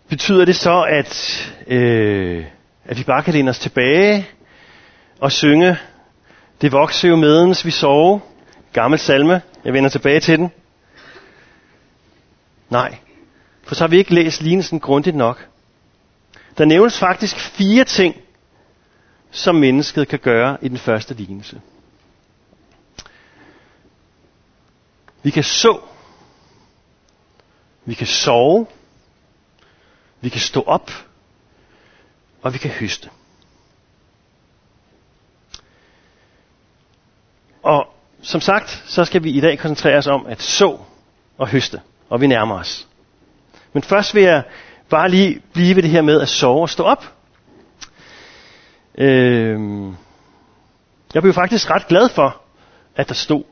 betyder 0.09 0.45
det 0.45 0.55
så, 0.55 0.83
at, 0.89 1.13
øh, 1.67 2.45
at 2.85 2.97
vi 2.97 3.03
bare 3.03 3.23
kan 3.23 3.33
læne 3.33 3.49
os 3.49 3.59
tilbage 3.59 4.27
og 5.19 5.31
synge, 5.31 5.77
det 6.61 6.71
vokser 6.71 7.09
jo 7.09 7.15
medens 7.15 7.65
vi 7.65 7.71
sover, 7.71 8.19
gammel 8.73 8.99
salme, 8.99 9.41
jeg 9.65 9.73
vender 9.73 9.89
tilbage 9.89 10.19
til 10.19 10.37
den. 10.39 10.51
Nej, 12.69 12.97
for 13.63 13.75
så 13.75 13.83
har 13.83 13.89
vi 13.89 13.97
ikke 13.97 14.13
læst 14.13 14.41
lignelsen 14.41 14.79
grundigt 14.79 15.15
nok. 15.15 15.47
Der 16.57 16.65
nævnes 16.65 16.99
faktisk 16.99 17.35
fire 17.39 17.83
ting, 17.83 18.15
som 19.31 19.55
mennesket 19.55 20.07
kan 20.07 20.19
gøre 20.19 20.57
i 20.61 20.67
den 20.67 20.77
første 20.77 21.13
lignelse. 21.13 21.61
Vi 25.23 25.29
kan 25.31 25.43
så. 25.43 25.79
Vi 27.85 27.93
kan 27.93 28.07
sove. 28.07 28.67
Vi 30.21 30.29
kan 30.29 30.41
stå 30.41 30.61
op. 30.61 30.91
Og 32.41 32.53
vi 32.53 32.57
kan 32.57 32.71
høste. 32.71 33.09
Og 37.63 37.87
som 38.21 38.41
sagt, 38.41 38.83
så 38.87 39.05
skal 39.05 39.23
vi 39.23 39.31
i 39.31 39.39
dag 39.41 39.59
koncentrere 39.59 39.97
os 39.97 40.07
om 40.07 40.25
at 40.25 40.41
så 40.41 40.77
og 41.37 41.47
høste. 41.47 41.81
Og 42.09 42.21
vi 42.21 42.27
nærmer 42.27 42.55
os. 42.55 42.87
Men 43.73 43.83
først 43.83 44.15
vil 44.15 44.23
jeg 44.23 44.43
bare 44.91 45.09
lige 45.09 45.41
blive 45.53 45.75
ved 45.75 45.83
det 45.83 45.91
her 45.91 46.01
med 46.01 46.21
at 46.21 46.29
sove 46.29 46.61
og 46.61 46.69
stå 46.69 46.83
op. 46.83 47.05
Øh, 48.97 49.59
jeg 51.13 51.21
blev 51.21 51.33
faktisk 51.33 51.69
ret 51.71 51.87
glad 51.87 52.09
for, 52.09 52.41
at 52.95 53.07
der 53.07 53.13
stod 53.13 53.43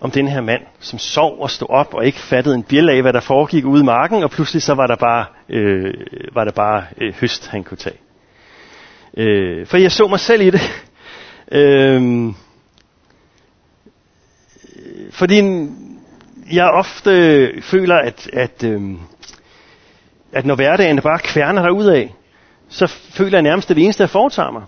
om 0.00 0.10
den 0.10 0.28
her 0.28 0.40
mand, 0.40 0.62
som 0.80 0.98
sov 0.98 1.40
og 1.40 1.50
stod 1.50 1.70
op 1.70 1.94
og 1.94 2.06
ikke 2.06 2.18
fattede 2.18 2.54
en 2.54 2.62
bjæl 2.62 2.88
af, 2.88 3.02
hvad 3.02 3.12
der 3.12 3.20
foregik 3.20 3.64
ude 3.64 3.80
i 3.82 3.84
marken, 3.84 4.22
og 4.22 4.30
pludselig 4.30 4.62
så 4.62 4.74
var 4.74 4.86
der 4.86 4.96
bare, 4.96 5.24
øh, 5.48 5.94
var 6.32 6.44
der 6.44 6.52
bare 6.52 6.84
øh, 7.00 7.14
høst, 7.20 7.46
han 7.48 7.64
kunne 7.64 7.76
tage. 7.76 7.96
Øh, 9.16 9.66
for 9.66 9.76
jeg 9.76 9.92
så 9.92 10.06
mig 10.06 10.20
selv 10.20 10.42
i 10.42 10.50
det. 10.50 10.60
Øh, 11.52 12.32
fordi 15.10 15.42
jeg 16.52 16.70
ofte 16.70 17.62
føler, 17.62 17.96
at, 17.96 18.30
at, 18.32 18.64
øh, 18.64 18.90
at 20.32 20.46
når 20.46 20.54
hverdagen 20.54 21.00
bare 21.02 21.18
kværner 21.18 21.92
af, 21.92 22.14
så 22.68 22.86
føler 22.86 23.38
jeg 23.38 23.42
nærmest, 23.42 23.70
at 23.70 23.76
det 23.76 23.84
eneste, 23.84 24.00
jeg 24.02 24.10
foretager 24.10 24.50
mig. 24.50 24.62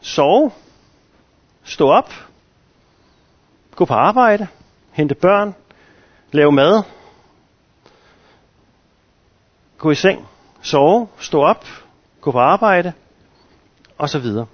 Sove, 0.00 0.50
stå 1.64 1.88
op, 1.90 2.12
gå 3.76 3.84
på 3.84 3.94
arbejde, 3.94 4.46
hente 4.92 5.14
børn, 5.14 5.54
lave 6.32 6.52
mad, 6.52 6.82
gå 9.78 9.90
i 9.90 9.94
seng, 9.94 10.28
sove, 10.62 11.08
stå 11.18 11.42
op, 11.42 11.66
gå 12.20 12.30
på 12.30 12.38
arbejde, 12.38 12.92
og 13.98 14.08
så 14.08 14.18
videre. 14.18 14.46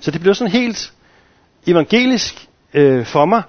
Så 0.00 0.10
det 0.10 0.20
bliver 0.20 0.34
sådan 0.34 0.52
helt 0.52 0.92
evangelisk 1.66 2.48
øh, 2.74 3.06
for 3.06 3.24
mig, 3.24 3.42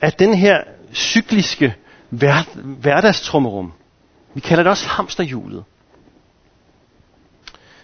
at 0.00 0.18
den 0.18 0.34
her 0.34 0.62
cykliske 0.94 1.74
hver, 2.08 2.56
hverdagstrummerum, 2.62 3.72
vi 4.34 4.40
kalder 4.40 4.62
det 4.62 4.70
også 4.70 4.88
hamsterhjulet, 4.88 5.64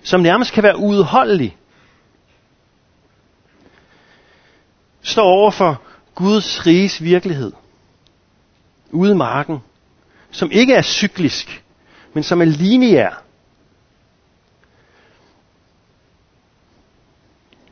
som 0.02 0.20
nærmest 0.20 0.52
kan 0.52 0.62
være 0.62 0.78
uudholdelig. 0.78 1.56
står 5.04 5.22
over 5.22 5.50
for 5.50 5.82
Guds 6.14 6.66
riges 6.66 7.02
virkelighed, 7.02 7.52
ude 8.90 9.12
i 9.12 9.14
marken, 9.14 9.58
som 10.30 10.50
ikke 10.50 10.74
er 10.74 10.82
cyklisk, 10.82 11.64
men 12.14 12.22
som 12.22 12.40
er 12.40 12.44
lineær. 12.44 13.22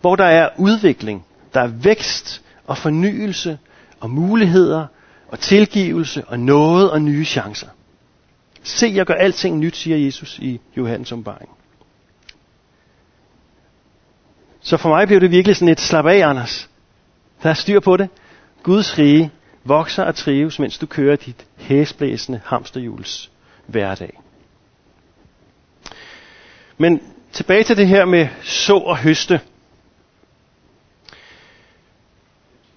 Hvor 0.01 0.17
der 0.17 0.25
er 0.25 0.49
udvikling, 0.59 1.27
der 1.55 1.61
er 1.61 1.67
vækst 1.67 2.43
og 2.67 2.79
fornyelse 2.79 3.59
og 4.01 4.11
muligheder 4.11 4.87
og 5.33 5.41
tilgivelse 5.41 6.25
og 6.25 6.41
noget 6.41 6.91
og 6.91 7.03
nye 7.03 7.25
chancer. 7.25 7.69
Se, 8.63 8.93
jeg 8.95 9.07
gør 9.07 9.15
alting 9.15 9.59
nyt, 9.59 9.77
siger 9.77 9.97
Jesus 9.97 10.39
i 10.39 10.61
Johannes 10.77 11.13
åbenbaring. 11.13 11.51
Så 14.61 14.77
for 14.77 14.89
mig 14.89 15.07
blev 15.07 15.21
det 15.21 15.31
virkelig 15.31 15.57
sådan 15.57 15.73
et 15.73 15.81
slap 15.81 16.07
af, 16.07 16.29
Anders. 16.29 16.71
Der 17.43 17.51
er 17.51 17.55
styr 17.55 17.81
på 17.81 17.97
det. 17.97 18.09
Guds 18.63 18.99
rige 18.99 19.31
vokser 19.65 20.03
og 20.05 20.15
trives, 20.15 20.59
mens 20.59 20.79
du 20.79 20.87
kører 20.87 21.17
dit 21.17 21.47
hæsblæsende 21.57 22.41
hamsterhjuls 22.45 23.31
hverdag. 23.67 24.21
Men 26.79 27.01
tilbage 27.33 27.65
til 27.65 27.77
det 27.77 27.89
her 27.89 28.05
med 28.05 28.29
så 28.43 28.77
og 28.77 28.99
høste. 28.99 29.41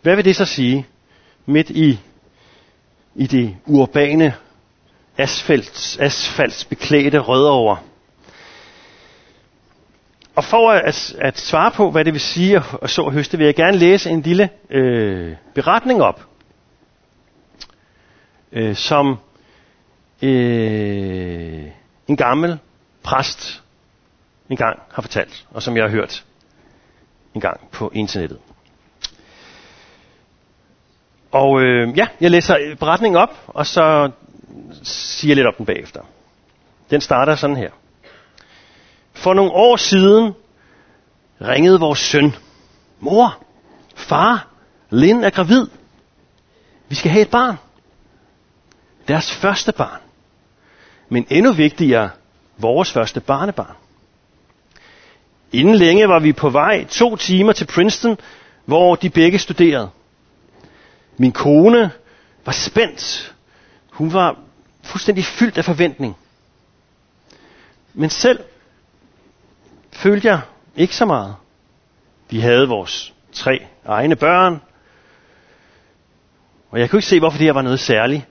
Hvad 0.01 0.15
vil 0.15 0.25
det 0.25 0.35
så 0.35 0.45
sige 0.45 0.85
midt 1.45 1.69
i, 1.69 1.99
i 3.15 3.27
det 3.27 3.55
urbane 3.65 4.33
asfalt, 5.17 5.97
asfaltsbeklædte 5.99 7.19
rødovre? 7.19 7.77
og 10.35 10.43
for 10.43 10.71
at, 10.71 11.15
at 11.21 11.37
svare 11.39 11.71
på, 11.71 11.91
hvad 11.91 12.05
det 12.05 12.13
vil 12.13 12.21
sige 12.21 12.63
at 12.81 12.89
så 12.89 13.09
høste, 13.09 13.37
vil 13.37 13.45
jeg 13.45 13.55
gerne 13.55 13.77
læse 13.77 14.09
en 14.09 14.21
lille 14.21 14.49
øh, 14.69 15.35
beretning 15.53 16.01
op, 16.01 16.21
øh, 18.51 18.75
som 18.75 19.17
øh, 20.21 21.63
en 22.07 22.17
gammel 22.17 22.59
præst 23.03 23.63
engang 24.49 24.79
har 24.91 25.01
fortalt, 25.01 25.45
og 25.51 25.63
som 25.63 25.75
jeg 25.77 25.83
har 25.83 25.89
hørt 25.91 26.25
engang 27.35 27.59
på 27.71 27.91
internettet. 27.93 28.39
Og 31.35 31.61
øh, 31.61 31.97
ja, 31.97 32.07
jeg 32.21 32.31
læser 32.31 32.75
beretningen 32.79 33.21
op, 33.21 33.29
og 33.47 33.65
så 33.65 34.11
siger 34.83 35.29
jeg 35.29 35.35
lidt 35.35 35.47
op 35.47 35.57
den 35.57 35.65
bagefter. 35.65 36.01
Den 36.89 37.01
starter 37.01 37.35
sådan 37.35 37.55
her. 37.55 37.69
For 39.13 39.33
nogle 39.33 39.51
år 39.51 39.75
siden 39.75 40.33
ringede 41.41 41.79
vores 41.79 41.99
søn. 41.99 42.35
Mor, 42.99 43.37
far, 43.95 44.47
Lin 44.89 45.23
er 45.23 45.29
gravid. 45.29 45.67
Vi 46.89 46.95
skal 46.95 47.11
have 47.11 47.21
et 47.21 47.29
barn. 47.29 47.57
Deres 49.07 49.31
første 49.31 49.71
barn. 49.71 49.99
Men 51.09 51.27
endnu 51.29 51.51
vigtigere, 51.51 52.09
vores 52.57 52.91
første 52.91 53.19
barnebarn. 53.19 53.75
Inden 55.51 55.75
længe 55.75 56.07
var 56.07 56.19
vi 56.19 56.33
på 56.33 56.49
vej 56.49 56.85
to 56.85 57.15
timer 57.15 57.53
til 57.53 57.65
Princeton, 57.65 58.17
hvor 58.65 58.95
de 58.95 59.09
begge 59.09 59.39
studerede. 59.39 59.89
Min 61.17 61.31
kone 61.31 61.91
var 62.45 62.51
spændt. 62.51 63.35
Hun 63.91 64.13
var 64.13 64.39
fuldstændig 64.83 65.25
fyldt 65.25 65.57
af 65.57 65.65
forventning. 65.65 66.17
Men 67.93 68.09
selv 68.09 68.39
følte 69.91 70.27
jeg 70.27 70.41
ikke 70.75 70.95
så 70.95 71.05
meget. 71.05 71.35
Vi 72.29 72.39
havde 72.39 72.67
vores 72.67 73.13
tre 73.33 73.67
egne 73.85 74.15
børn, 74.15 74.61
og 76.71 76.79
jeg 76.79 76.89
kunne 76.89 76.97
ikke 76.97 77.07
se, 77.07 77.19
hvorfor 77.19 77.37
det 77.37 77.45
her 77.45 77.53
var 77.53 77.61
noget 77.61 77.79
særligt. 77.79 78.23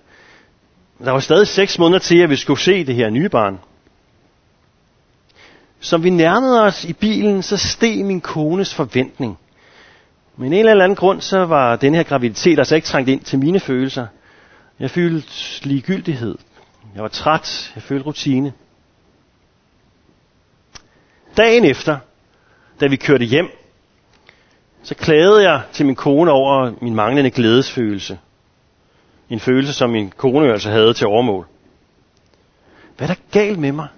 Der 0.98 1.10
var 1.10 1.20
stadig 1.20 1.48
seks 1.48 1.78
måneder 1.78 1.98
til, 1.98 2.18
at 2.18 2.30
vi 2.30 2.36
skulle 2.36 2.60
se 2.60 2.84
det 2.86 2.94
her 2.94 3.10
nye 3.10 3.28
barn. 3.28 3.60
Som 5.80 6.04
vi 6.04 6.10
nærmede 6.10 6.62
os 6.62 6.84
i 6.84 6.92
bilen, 6.92 7.42
så 7.42 7.56
steg 7.56 8.04
min 8.04 8.20
kones 8.20 8.74
forventning. 8.74 9.38
Men 10.36 10.52
en 10.52 10.66
eller 10.66 10.84
anden 10.84 10.96
grund, 10.96 11.20
så 11.20 11.44
var 11.44 11.76
den 11.76 11.94
her 11.94 12.02
graviditet 12.02 12.58
altså 12.58 12.74
ikke 12.74 12.86
trængt 12.86 13.10
ind 13.10 13.20
til 13.20 13.38
mine 13.38 13.60
følelser. 13.60 14.06
Jeg 14.80 14.90
følte 14.90 15.28
ligegyldighed. 15.68 16.38
Jeg 16.94 17.02
var 17.02 17.08
træt. 17.08 17.72
Jeg 17.74 17.82
følte 17.82 18.06
rutine. 18.06 18.52
Dagen 21.36 21.64
efter, 21.64 21.98
da 22.80 22.86
vi 22.86 22.96
kørte 22.96 23.24
hjem, 23.24 23.48
så 24.82 24.94
klagede 24.94 25.50
jeg 25.50 25.62
til 25.72 25.86
min 25.86 25.94
kone 25.94 26.30
over 26.30 26.72
min 26.82 26.94
manglende 26.94 27.30
glædesfølelse. 27.30 28.18
En 29.30 29.40
følelse, 29.40 29.72
som 29.72 29.90
min 29.90 30.10
kone 30.10 30.52
altså 30.52 30.70
havde 30.70 30.94
til 30.94 31.06
overmål. 31.06 31.46
Hvad 32.96 33.08
er 33.08 33.14
der 33.14 33.20
galt 33.30 33.58
med 33.58 33.72
mig? 33.72 33.88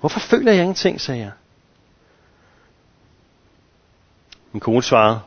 Hvorfor 0.00 0.20
føler 0.20 0.52
jeg 0.52 0.60
ingenting, 0.60 1.00
sagde 1.00 1.20
jeg. 1.20 1.30
Min 4.52 4.60
kone 4.60 4.82
svarede, 4.82 5.20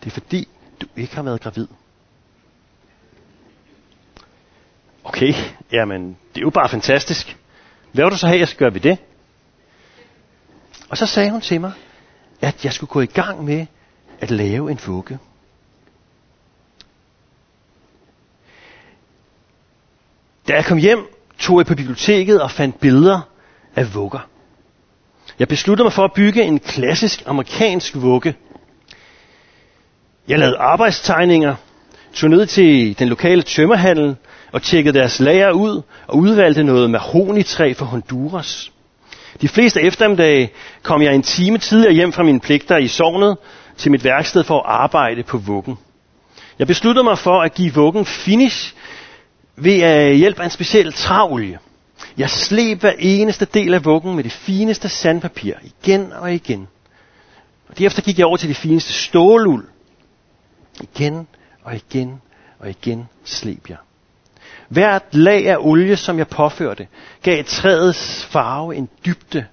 det 0.00 0.06
er 0.06 0.10
fordi, 0.10 0.48
du 0.80 0.86
ikke 0.96 1.14
har 1.14 1.22
været 1.22 1.40
gravid. 1.40 1.68
Okay, 5.04 5.34
jamen, 5.72 6.08
det 6.34 6.40
er 6.40 6.44
jo 6.44 6.50
bare 6.50 6.68
fantastisk. 6.68 7.36
Hvad 7.92 8.04
vil 8.04 8.12
du 8.12 8.18
så 8.18 8.26
have, 8.26 8.38
jeg 8.38 8.48
skal 8.48 8.58
gøre 8.58 8.74
ved 8.74 8.80
det? 8.80 8.98
Og 10.88 10.96
så 10.98 11.06
sagde 11.06 11.30
hun 11.30 11.40
til 11.40 11.60
mig, 11.60 11.72
at 12.40 12.64
jeg 12.64 12.72
skulle 12.72 12.90
gå 12.90 13.00
i 13.00 13.06
gang 13.06 13.44
med 13.44 13.66
at 14.20 14.30
lave 14.30 14.70
en 14.70 14.80
vugge. 14.86 15.18
Da 20.48 20.52
jeg 20.52 20.64
kom 20.64 20.78
hjem, 20.78 21.06
tog 21.38 21.58
jeg 21.58 21.66
på 21.66 21.74
biblioteket 21.74 22.42
og 22.42 22.50
fandt 22.50 22.80
billeder 22.80 23.20
af 23.76 23.94
vugger. 23.94 24.28
Jeg 25.38 25.48
besluttede 25.48 25.84
mig 25.84 25.92
for 25.92 26.04
at 26.04 26.12
bygge 26.12 26.42
en 26.42 26.58
klassisk 26.58 27.22
amerikansk 27.26 27.94
vugge. 27.96 28.34
Jeg 30.28 30.38
lavede 30.38 30.56
arbejdstegninger, 30.58 31.54
tog 32.14 32.30
ned 32.30 32.46
til 32.46 32.98
den 32.98 33.08
lokale 33.08 33.42
tømmerhandel 33.42 34.16
og 34.52 34.62
tjekkede 34.62 34.98
deres 34.98 35.20
lager 35.20 35.50
ud 35.50 35.82
og 36.06 36.16
udvalgte 36.18 36.62
noget 36.62 36.90
mahonitræ 36.90 37.72
fra 37.76 37.86
Honduras. 37.86 38.72
De 39.40 39.48
fleste 39.48 39.80
eftermiddage 39.82 40.50
kom 40.82 41.02
jeg 41.02 41.14
en 41.14 41.22
time 41.22 41.58
tidligere 41.58 41.94
hjem 41.94 42.12
fra 42.12 42.22
mine 42.22 42.40
pligter 42.40 42.76
i 42.76 42.88
sovnet 42.88 43.36
til 43.76 43.90
mit 43.90 44.04
værksted 44.04 44.44
for 44.44 44.58
at 44.58 44.64
arbejde 44.66 45.22
på 45.22 45.38
vuggen. 45.38 45.78
Jeg 46.58 46.66
besluttede 46.66 47.04
mig 47.04 47.18
for 47.18 47.40
at 47.42 47.54
give 47.54 47.74
vuggen 47.74 48.06
finish 48.06 48.74
ved 49.56 49.80
at 49.80 50.16
hjælp 50.16 50.40
af 50.40 50.44
en 50.44 50.50
speciel 50.50 50.92
træolie. 50.92 51.58
Jeg 52.18 52.30
sleb 52.30 52.80
hver 52.80 52.92
eneste 52.98 53.44
del 53.44 53.74
af 53.74 53.84
vuggen 53.84 54.14
med 54.16 54.24
det 54.24 54.32
fineste 54.32 54.88
sandpapir, 54.88 55.54
igen 55.62 56.12
og 56.12 56.34
igen. 56.34 56.68
Og 57.68 57.78
derefter 57.78 58.02
gik 58.02 58.18
jeg 58.18 58.26
over 58.26 58.36
til 58.36 58.48
det 58.48 58.56
fineste 58.56 58.92
ståluld. 58.92 59.68
Igen 60.82 61.26
og 61.62 61.74
igen 61.74 62.20
og 62.58 62.70
igen 62.70 63.08
sleb 63.24 63.70
jeg. 63.70 63.76
Hvert 64.68 65.02
lag 65.12 65.48
af 65.48 65.56
olie, 65.60 65.96
som 65.96 66.18
jeg 66.18 66.28
påførte, 66.28 66.86
gav 67.22 67.44
træets 67.44 68.24
farve 68.24 68.76
en 68.76 68.88
dybde. 69.06 69.46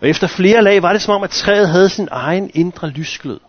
Og 0.00 0.08
efter 0.08 0.26
flere 0.26 0.62
lag 0.62 0.82
var 0.82 0.92
det 0.92 1.02
som 1.02 1.14
om, 1.14 1.22
at 1.22 1.30
træet 1.30 1.68
havde 1.68 1.88
sin 1.88 2.08
egen 2.10 2.50
indre 2.54 2.88
lysglød. 2.88 3.40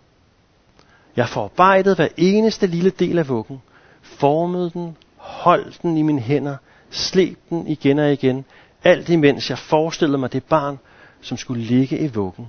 Jeg 1.16 1.30
forarbejdede 1.30 1.96
hver 1.96 2.08
eneste 2.18 2.68
lille 2.68 2.90
del 2.90 3.20
af 3.20 3.30
vuggen, 3.30 3.62
formede 4.02 4.70
den, 4.74 4.98
holdt 5.18 5.82
den 5.82 5.98
i 5.98 6.02
mine 6.02 6.22
hænder, 6.22 6.58
sleb 6.90 7.38
den 7.50 7.68
igen 7.68 8.00
og 8.00 8.12
igen, 8.12 8.46
alt 8.84 9.10
imens 9.10 9.50
jeg 9.50 9.58
forestillede 9.58 10.18
mig 10.18 10.34
det 10.34 10.44
barn, 10.44 10.80
som 11.22 11.38
skulle 11.38 11.64
ligge 11.64 11.98
i 12.00 12.08
vuggen. 12.08 12.48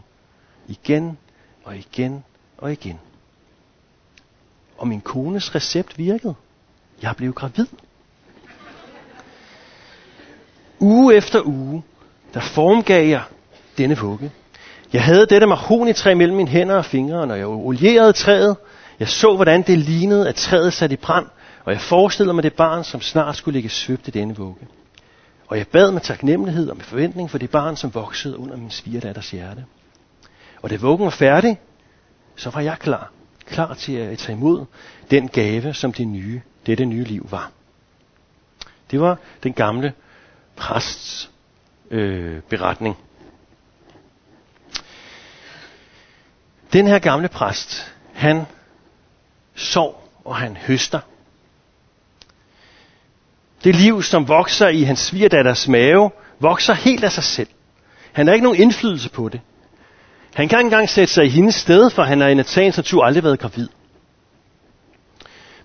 Igen 0.68 1.18
og 1.64 1.76
igen 1.76 2.24
og 2.58 2.72
igen. 2.72 3.00
Og 4.78 4.88
min 4.88 5.00
kones 5.00 5.54
recept 5.54 5.98
virkede. 5.98 6.34
Jeg 7.02 7.14
blev 7.16 7.32
gravid. 7.32 7.66
Uge 10.78 11.14
efter 11.14 11.42
uge, 11.46 11.82
der 12.34 12.40
formgav 12.40 13.08
jeg 13.08 13.22
denne 13.78 13.98
vugge. 13.98 14.30
Jeg 14.92 15.04
havde 15.04 15.26
dette 15.26 15.46
mahonitræ 15.46 16.14
mellem 16.14 16.36
mine 16.36 16.48
hænder 16.48 16.76
og 16.76 16.84
fingre, 16.84 17.20
og 17.20 17.28
når 17.28 17.34
jeg 17.34 17.46
olierede 17.46 18.12
træet, 18.12 18.56
jeg 19.00 19.08
så, 19.08 19.36
hvordan 19.36 19.62
det 19.62 19.78
lignede, 19.78 20.28
at 20.28 20.34
træet 20.34 20.72
satte 20.72 20.94
i 20.94 20.96
brand, 20.96 21.26
og 21.64 21.72
jeg 21.72 21.80
forestillede 21.80 22.34
mig 22.34 22.42
det 22.42 22.54
barn, 22.54 22.84
som 22.84 23.00
snart 23.00 23.36
skulle 23.36 23.52
ligge 23.56 23.68
svøbt 23.68 24.08
i 24.08 24.10
denne 24.10 24.36
vugge. 24.36 24.66
Og 25.46 25.58
jeg 25.58 25.68
bad 25.68 25.90
med 25.92 26.00
taknemmelighed 26.00 26.70
og 26.70 26.76
med 26.76 26.84
forventning 26.84 27.30
for 27.30 27.38
det 27.38 27.50
barn, 27.50 27.76
som 27.76 27.94
voksede 27.94 28.38
under 28.38 28.56
min 28.56 28.70
svigerdatters 28.70 29.30
hjerte. 29.30 29.64
Og 30.62 30.70
da 30.70 30.76
vuggen 30.76 31.04
var 31.04 31.10
færdig, 31.10 31.60
så 32.36 32.50
var 32.50 32.60
jeg 32.60 32.78
klar. 32.78 33.12
Klar 33.46 33.74
til 33.74 33.92
at 33.92 34.18
tage 34.18 34.36
imod 34.36 34.64
den 35.10 35.28
gave, 35.28 35.74
som 35.74 35.92
det 35.92 36.08
nye, 36.08 36.40
dette 36.66 36.84
nye 36.84 37.04
liv 37.04 37.26
var. 37.30 37.50
Det 38.90 39.00
var 39.00 39.18
den 39.42 39.52
gamle 39.52 39.92
præsts 40.56 41.30
øh, 41.90 42.42
beretning. 42.42 42.96
Den 46.72 46.86
her 46.86 46.98
gamle 46.98 47.28
præst, 47.28 47.94
han 48.12 48.44
sov 49.54 50.08
og 50.24 50.36
han 50.36 50.56
høster. 50.56 51.00
Det 53.64 53.76
liv, 53.76 54.02
som 54.02 54.28
vokser 54.28 54.68
i 54.68 54.82
hans 54.82 54.98
svigerdatters 54.98 55.68
mave, 55.68 56.10
vokser 56.40 56.74
helt 56.74 57.04
af 57.04 57.12
sig 57.12 57.24
selv. 57.24 57.48
Han 58.12 58.26
har 58.26 58.34
ikke 58.34 58.44
nogen 58.44 58.62
indflydelse 58.62 59.10
på 59.10 59.28
det. 59.28 59.40
Han 60.34 60.48
kan 60.48 60.58
ikke 60.58 60.66
engang 60.66 60.88
sætte 60.88 61.14
sig 61.14 61.24
i 61.24 61.28
hendes 61.28 61.54
sted, 61.54 61.90
for 61.90 62.02
han 62.02 62.20
har 62.20 62.28
i 62.28 62.34
Nathans 62.34 62.76
natur 62.76 63.04
aldrig 63.04 63.24
været 63.24 63.38
gravid. 63.38 63.68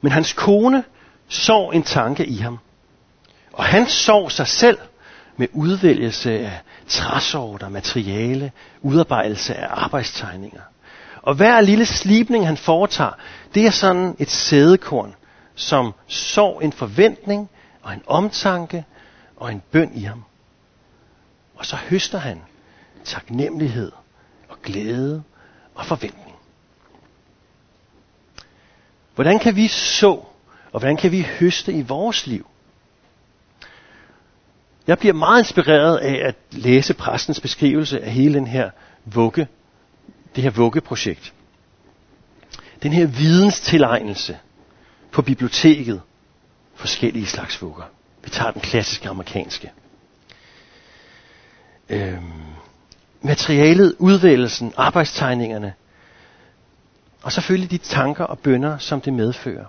Men 0.01 0.11
hans 0.11 0.33
kone 0.33 0.83
så 1.27 1.69
en 1.73 1.83
tanke 1.83 2.25
i 2.25 2.37
ham. 2.37 2.59
Og 3.53 3.63
han 3.63 3.87
så 3.87 4.29
sig 4.29 4.47
selv 4.47 4.77
med 5.37 5.47
udvælgelse 5.53 6.39
af 6.39 6.61
træsorter, 6.87 7.69
materiale, 7.69 8.51
udarbejdelse 8.81 9.55
af 9.55 9.67
arbejdstegninger. 9.71 10.61
Og 11.21 11.35
hver 11.35 11.61
lille 11.61 11.85
slibning, 11.85 12.47
han 12.47 12.57
foretager, 12.57 13.11
det 13.53 13.65
er 13.65 13.71
sådan 13.71 14.15
et 14.19 14.29
sædekorn, 14.29 15.15
som 15.55 15.93
så 16.07 16.51
en 16.61 16.71
forventning 16.71 17.49
og 17.85 17.93
en 17.93 18.01
omtanke 18.07 18.85
og 19.35 19.51
en 19.51 19.61
bøn 19.71 19.91
i 19.95 20.03
ham. 20.03 20.23
Og 21.55 21.65
så 21.65 21.75
høster 21.75 22.17
han 22.17 22.41
taknemmelighed 23.03 23.91
og 24.49 24.57
glæde 24.63 25.23
og 25.75 25.85
forventning. 25.85 26.35
Hvordan 29.15 29.39
kan 29.39 29.55
vi 29.55 29.67
så, 29.67 30.11
og 30.71 30.79
hvordan 30.79 30.97
kan 30.97 31.11
vi 31.11 31.27
høste 31.39 31.73
i 31.73 31.81
vores 31.81 32.27
liv? 32.27 32.47
Jeg 34.87 34.97
bliver 34.97 35.13
meget 35.13 35.39
inspireret 35.39 35.97
af 35.97 36.27
at 36.27 36.35
læse 36.51 36.93
præstens 36.93 37.41
beskrivelse 37.41 38.03
af 38.03 38.11
hele 38.11 38.33
den 38.33 38.47
her 38.47 38.69
vugge, 39.05 39.47
det 40.35 40.43
her 40.43 40.51
vuggeprojekt. 40.51 41.33
Den 42.83 42.93
her 42.93 43.05
videnstilegnelse 43.05 44.39
på 45.11 45.21
biblioteket, 45.21 46.01
forskellige 46.75 47.25
slags 47.25 47.61
vugger. 47.61 47.83
Vi 48.23 48.29
tager 48.29 48.51
den 48.51 48.61
klassiske 48.61 49.09
amerikanske. 49.09 49.71
Øhm, 51.89 52.31
materialet, 53.21 53.95
udvælgelsen, 53.99 54.73
arbejdstegningerne, 54.77 55.73
og 57.23 57.31
selvfølgelig 57.31 57.71
de 57.71 57.77
tanker 57.77 58.23
og 58.23 58.39
bønder, 58.39 58.77
som 58.77 59.01
det 59.01 59.13
medfører. 59.13 59.65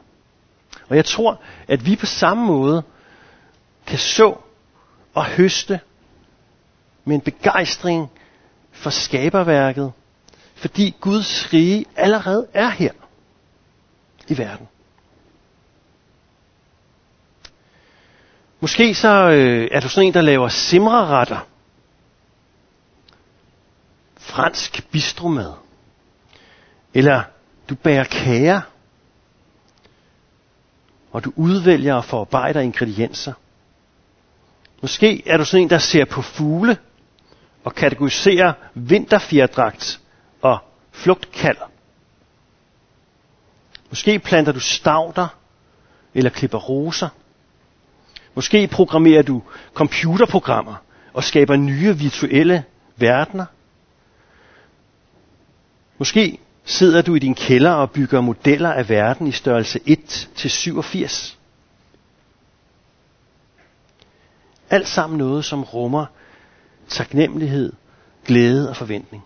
Og 0.88 0.96
jeg 0.96 1.04
tror, 1.04 1.40
at 1.68 1.86
vi 1.86 1.96
på 1.96 2.06
samme 2.06 2.46
måde 2.46 2.82
kan 3.86 3.98
så 3.98 4.36
og 5.14 5.24
høste 5.26 5.80
med 7.04 7.14
en 7.14 7.20
begejstring 7.20 8.10
for 8.72 8.90
skaberværket, 8.90 9.92
fordi 10.54 10.96
Guds 11.00 11.52
rige 11.52 11.84
allerede 11.96 12.46
er 12.54 12.68
her 12.68 12.92
i 14.28 14.38
verden. 14.38 14.68
Måske 18.60 18.94
så 18.94 19.30
øh, 19.30 19.68
er 19.72 19.80
du 19.80 19.88
sådan 19.88 20.06
en, 20.06 20.14
der 20.14 20.20
laver 20.20 20.48
simreretter. 20.48 21.46
Fransk 24.16 24.90
bistromad. 24.90 25.52
Eller 26.94 27.22
du 27.70 27.74
bager 27.74 28.04
kager. 28.04 28.60
Og 31.12 31.24
du 31.24 31.32
udvælger 31.36 31.94
og 31.94 32.04
forarbejder 32.04 32.60
ingredienser. 32.60 33.32
Måske 34.82 35.28
er 35.28 35.36
du 35.36 35.44
sådan 35.44 35.62
en, 35.62 35.70
der 35.70 35.78
ser 35.78 36.04
på 36.04 36.22
fugle 36.22 36.78
og 37.64 37.74
kategoriserer 37.74 38.52
vinterfjerdragt 38.74 40.00
og 40.42 40.58
flugtkald. 40.92 41.56
Måske 43.90 44.18
planter 44.18 44.52
du 44.52 44.60
stavter 44.60 45.28
eller 46.14 46.30
klipper 46.30 46.58
roser. 46.58 47.08
Måske 48.36 48.66
programmerer 48.66 49.22
du 49.22 49.42
computerprogrammer 49.74 50.74
og 51.12 51.24
skaber 51.24 51.56
nye 51.56 51.96
virtuelle 51.98 52.64
verdener. 52.96 53.46
Måske 55.98 56.38
sidder 56.64 57.02
du 57.02 57.14
i 57.14 57.18
din 57.18 57.34
kælder 57.34 57.70
og 57.70 57.90
bygger 57.90 58.20
modeller 58.20 58.72
af 58.72 58.88
verden 58.88 59.26
i 59.26 59.32
størrelse 59.32 59.80
1 59.86 60.28
til 60.34 60.50
87. 60.50 61.38
Alt 64.70 64.88
sammen 64.88 65.18
noget, 65.18 65.44
som 65.44 65.62
rummer 65.62 66.06
taknemmelighed, 66.88 67.72
glæde 68.24 68.68
og 68.68 68.76
forventning. 68.76 69.22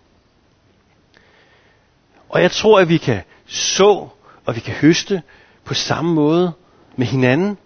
Og 2.28 2.42
jeg 2.42 2.50
tror, 2.50 2.80
at 2.80 2.88
vi 2.88 2.96
kan 2.96 3.22
så 3.46 4.08
og 4.44 4.54
vi 4.54 4.60
kan 4.60 4.74
høste 4.74 5.22
på 5.64 5.74
samme 5.74 6.14
måde 6.14 6.52
med 6.96 7.06
hinanden. 7.06 7.58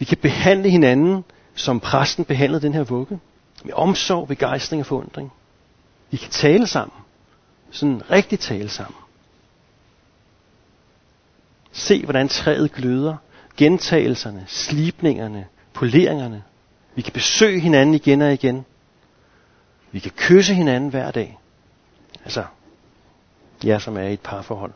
Vi 0.00 0.04
kan 0.04 0.18
behandle 0.18 0.70
hinanden, 0.70 1.24
som 1.54 1.80
præsten 1.80 2.24
behandlede 2.24 2.62
den 2.62 2.74
her 2.74 2.84
vugge. 2.84 3.20
Med 3.64 3.72
omsorg, 3.72 4.28
begejstring 4.28 4.80
og 4.80 4.86
forundring. 4.86 5.32
Vi 6.10 6.16
kan 6.16 6.30
tale 6.30 6.66
sammen. 6.66 6.96
Sådan 7.70 8.10
rigtig 8.10 8.38
tale 8.38 8.68
sammen. 8.68 9.00
Se, 11.72 12.04
hvordan 12.04 12.28
træet 12.28 12.72
gløder. 12.72 13.16
Gentagelserne, 13.56 14.44
slipningerne, 14.46 15.46
poleringerne. 15.72 16.42
Vi 16.94 17.02
kan 17.02 17.12
besøge 17.12 17.60
hinanden 17.60 17.94
igen 17.94 18.22
og 18.22 18.32
igen. 18.32 18.64
Vi 19.92 19.98
kan 19.98 20.12
kysse 20.16 20.54
hinanden 20.54 20.90
hver 20.90 21.10
dag. 21.10 21.38
Altså, 22.24 22.44
jer 23.64 23.78
som 23.78 23.96
er 23.96 24.02
i 24.02 24.12
et 24.12 24.20
parforhold. 24.20 24.72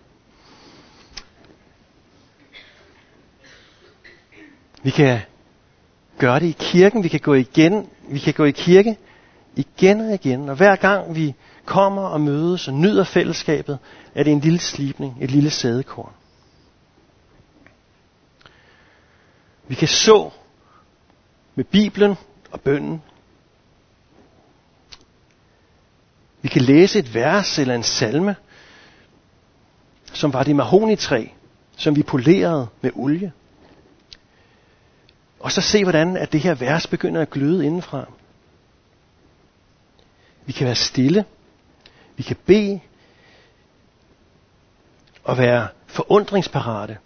Vi 4.84 4.90
kan 4.90 5.20
gøre 6.18 6.40
det 6.40 6.46
i 6.46 6.56
kirken, 6.58 7.02
vi 7.02 7.08
kan 7.08 7.20
gå 7.20 7.34
igen, 7.34 7.88
vi 8.08 8.18
kan 8.18 8.34
gå 8.34 8.44
i 8.44 8.50
kirke 8.50 8.98
igen 9.56 10.00
og 10.00 10.14
igen, 10.14 10.48
og 10.48 10.56
hver 10.56 10.76
gang 10.76 11.14
vi 11.14 11.34
kommer 11.64 12.02
og 12.02 12.20
mødes 12.20 12.68
og 12.68 12.74
nyder 12.74 13.04
fællesskabet, 13.04 13.78
er 14.14 14.22
det 14.22 14.32
en 14.32 14.40
lille 14.40 14.58
slipning, 14.58 15.16
et 15.20 15.30
lille 15.30 15.50
sædekorn. 15.50 16.12
Vi 19.68 19.74
kan 19.74 19.88
så 19.88 20.30
med 21.54 21.64
Bibelen 21.64 22.14
og 22.50 22.60
bønden. 22.60 23.02
Vi 26.42 26.48
kan 26.48 26.62
læse 26.62 26.98
et 26.98 27.14
vers 27.14 27.58
eller 27.58 27.74
en 27.74 27.82
salme, 27.82 28.36
som 30.12 30.32
var 30.32 30.42
det 30.42 30.56
mahonitræ, 30.56 31.26
som 31.76 31.96
vi 31.96 32.02
polerede 32.02 32.68
med 32.80 32.90
olie. 32.94 33.32
Og 35.44 35.52
så 35.52 35.60
se, 35.60 35.82
hvordan 35.82 36.16
at 36.16 36.32
det 36.32 36.40
her 36.40 36.54
vers 36.54 36.86
begynder 36.86 37.22
at 37.22 37.30
gløde 37.30 37.66
indenfra. 37.66 38.06
Vi 40.46 40.52
kan 40.52 40.66
være 40.66 40.74
stille. 40.74 41.24
Vi 42.16 42.22
kan 42.22 42.36
bede. 42.46 42.80
Og 45.24 45.38
være 45.38 45.68
forundringsparate. 45.86 46.98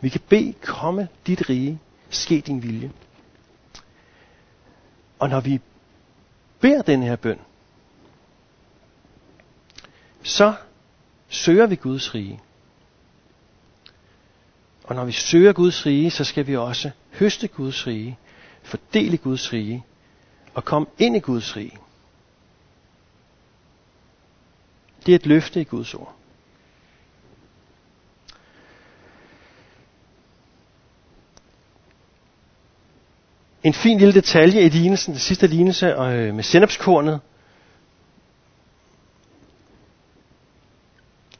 Vi 0.00 0.08
kan 0.08 0.20
bede, 0.28 0.52
komme 0.52 1.08
dit 1.26 1.48
rige, 1.48 1.80
ske 2.10 2.40
din 2.40 2.62
vilje. 2.62 2.92
Og 5.18 5.28
når 5.28 5.40
vi 5.40 5.60
beder 6.60 6.82
den 6.82 7.02
her 7.02 7.16
bøn, 7.16 7.38
så 10.22 10.54
søger 11.28 11.66
vi 11.66 11.76
Guds 11.76 12.14
rige. 12.14 12.40
Og 14.86 14.94
når 14.94 15.04
vi 15.04 15.12
søger 15.12 15.52
Guds 15.52 15.86
rige, 15.86 16.10
så 16.10 16.24
skal 16.24 16.46
vi 16.46 16.56
også 16.56 16.90
høste 17.12 17.48
Guds 17.48 17.86
rige, 17.86 18.18
fordele 18.62 19.16
Guds 19.16 19.52
rige 19.52 19.84
og 20.54 20.64
komme 20.64 20.86
ind 20.98 21.16
i 21.16 21.20
Guds 21.20 21.56
rige. 21.56 21.78
Det 25.06 25.12
er 25.12 25.16
et 25.16 25.26
løfte 25.26 25.60
i 25.60 25.64
Guds 25.64 25.94
ord. 25.94 26.16
En 33.62 33.74
fin 33.74 33.98
lille 33.98 34.14
detalje 34.14 34.60
i 34.60 34.68
lignelsen, 34.68 35.12
den 35.12 35.20
sidste 35.20 35.46
lignelse 35.46 35.86
øh, 35.86 36.34
med 36.34 36.42
sennepskornet, 36.42 37.20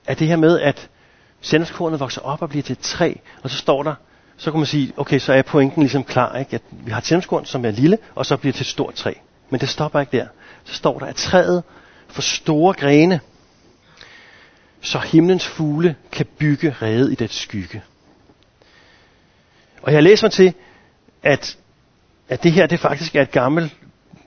er 0.07 0.15
det 0.15 0.27
her 0.27 0.37
med, 0.37 0.61
at 0.61 0.91
sennepskornet 1.41 2.01
vokser 2.01 2.21
op 2.21 2.43
og 2.43 2.49
bliver 2.49 2.63
til 2.63 2.73
et 2.73 2.79
træ, 2.79 3.15
og 3.43 3.51
så 3.51 3.57
står 3.57 3.83
der, 3.83 3.95
så 4.37 4.51
kan 4.51 4.61
man 4.61 4.67
sige, 4.67 4.93
okay, 4.97 5.19
så 5.19 5.33
er 5.33 5.43
pointen 5.43 5.83
ligesom 5.83 6.05
klar, 6.05 6.39
ikke? 6.39 6.55
at 6.55 6.63
vi 6.71 6.91
har 6.91 6.99
et 6.99 7.47
som 7.49 7.65
er 7.65 7.71
lille, 7.71 7.99
og 8.15 8.27
så 8.27 8.37
bliver 8.37 8.53
det 8.53 8.57
til 8.57 8.65
et 8.65 8.69
stort 8.71 8.95
træ. 8.95 9.13
Men 9.51 9.61
det 9.61 9.69
stopper 9.69 10.01
ikke 10.01 10.17
der. 10.19 10.27
Så 10.65 10.75
står 10.75 10.99
der, 10.99 11.07
at 11.07 11.17
træet 11.17 11.63
får 12.09 12.23
store 12.23 12.75
grene, 12.75 13.21
så 14.81 14.99
himlens 14.99 15.47
fugle 15.47 15.97
kan 16.13 16.27
bygge 16.39 16.77
rede 16.83 17.13
i 17.13 17.15
det 17.15 17.33
skygge. 17.33 17.83
Og 19.83 19.93
jeg 19.93 20.03
læser 20.03 20.27
mig 20.27 20.33
til, 20.33 20.55
at, 21.23 21.59
at 22.29 22.43
det 22.43 22.53
her 22.53 22.67
det 22.67 22.81
faktisk 22.81 23.17
er 23.17 23.23
et 23.23 23.31
gammelt 23.31 23.77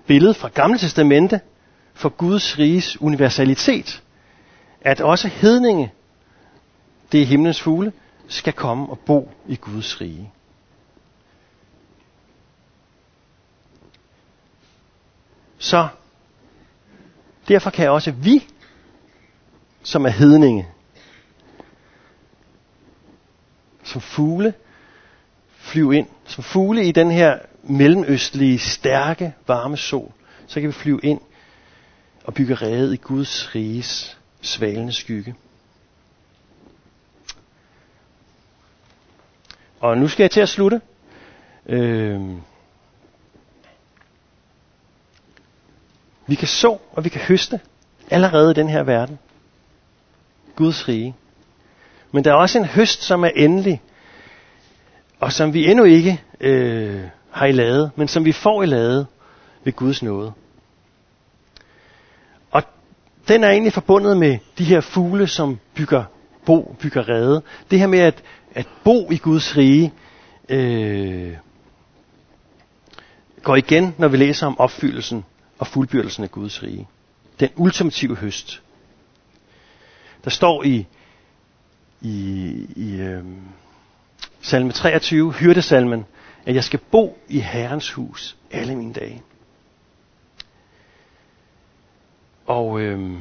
billede 0.07 0.33
fra 0.33 0.49
Gamle 0.53 0.77
Testamente 0.77 1.39
for 1.93 2.09
Guds 2.09 2.59
riges 2.59 3.01
universalitet. 3.01 4.03
At 4.81 5.01
også 5.01 5.27
hedninge 5.27 5.91
det 7.11 7.21
er 7.21 7.25
himlens 7.25 7.61
fugle, 7.61 7.93
skal 8.27 8.53
komme 8.53 8.89
og 8.89 8.99
bo 8.99 9.31
i 9.47 9.55
Guds 9.55 10.01
rige. 10.01 10.31
Så 15.57 15.87
derfor 17.47 17.69
kan 17.69 17.91
også 17.91 18.11
vi, 18.11 18.47
som 19.83 20.05
er 20.05 20.09
hedninge, 20.09 20.67
som 23.83 24.01
fugle, 24.01 24.53
flyve 25.57 25.97
ind. 25.97 26.07
Som 26.25 26.43
fugle 26.43 26.85
i 26.85 26.91
den 26.91 27.11
her 27.11 27.39
mellemøstlige, 27.63 28.59
stærke, 28.59 29.33
varme 29.47 29.77
sol, 29.77 30.11
så 30.47 30.59
kan 30.61 30.67
vi 30.67 30.73
flyve 30.73 30.99
ind 31.03 31.21
og 32.23 32.33
bygge 32.33 32.55
rede 32.55 32.93
i 32.93 32.97
Guds 32.97 33.55
riges 33.55 34.19
svalende 34.41 34.93
skygge. 34.93 35.35
Og 39.79 39.97
nu 39.97 40.07
skal 40.07 40.23
jeg 40.23 40.31
til 40.31 40.41
at 40.41 40.49
slutte. 40.49 40.81
Øh, 41.65 42.21
vi 46.27 46.35
kan 46.35 46.47
så, 46.47 46.77
og 46.91 47.03
vi 47.03 47.09
kan 47.09 47.21
høste 47.21 47.59
allerede 48.11 48.51
i 48.51 48.53
den 48.53 48.69
her 48.69 48.83
verden. 48.83 49.19
Guds 50.55 50.87
rige. 50.87 51.15
Men 52.11 52.23
der 52.23 52.31
er 52.31 52.35
også 52.35 52.59
en 52.59 52.65
høst, 52.65 53.03
som 53.03 53.23
er 53.23 53.29
endelig, 53.35 53.81
og 55.19 55.33
som 55.33 55.53
vi 55.53 55.71
endnu 55.71 55.83
ikke 55.83 56.21
øh, 56.39 57.03
har 57.31 57.45
I 57.45 57.51
lade, 57.51 57.91
men 57.95 58.07
som 58.07 58.25
vi 58.25 58.31
får 58.31 58.63
i 58.63 58.65
lade 58.65 59.05
ved 59.63 59.73
Guds 59.73 60.03
nåde. 60.03 60.33
Og 62.51 62.63
den 63.27 63.43
er 63.43 63.49
egentlig 63.49 63.73
forbundet 63.73 64.17
med 64.17 64.37
de 64.57 64.63
her 64.63 64.81
fugle, 64.81 65.27
som 65.27 65.59
bygger 65.73 66.03
bo, 66.45 66.75
bygger 66.81 67.09
rede. 67.09 67.41
Det 67.71 67.79
her 67.79 67.87
med 67.87 67.99
at, 67.99 68.23
at 68.55 68.67
bo 68.83 69.11
i 69.11 69.17
Guds 69.17 69.57
rige, 69.57 69.93
øh, 70.49 71.37
går 73.43 73.55
igen, 73.55 73.95
når 73.97 74.07
vi 74.07 74.17
læser 74.17 74.47
om 74.47 74.59
opfyldelsen 74.59 75.25
og 75.59 75.67
fuldbyrdelsen 75.67 76.23
af 76.23 76.31
Guds 76.31 76.63
rige. 76.63 76.87
Den 77.39 77.49
ultimative 77.55 78.15
høst. 78.15 78.61
Der 80.23 80.29
står 80.29 80.63
i, 80.63 80.87
i, 82.01 82.13
i 82.75 82.95
øh, 83.01 83.23
salme 84.41 84.71
23, 84.71 85.33
hyrdesalmen, 85.33 86.05
at 86.45 86.55
jeg 86.55 86.63
skal 86.63 86.79
bo 86.91 87.17
i 87.27 87.39
Herrens 87.39 87.91
hus 87.91 88.37
alle 88.51 88.75
mine 88.75 88.93
dage. 88.93 89.21
Og 92.45 92.79
øh, 92.81 93.11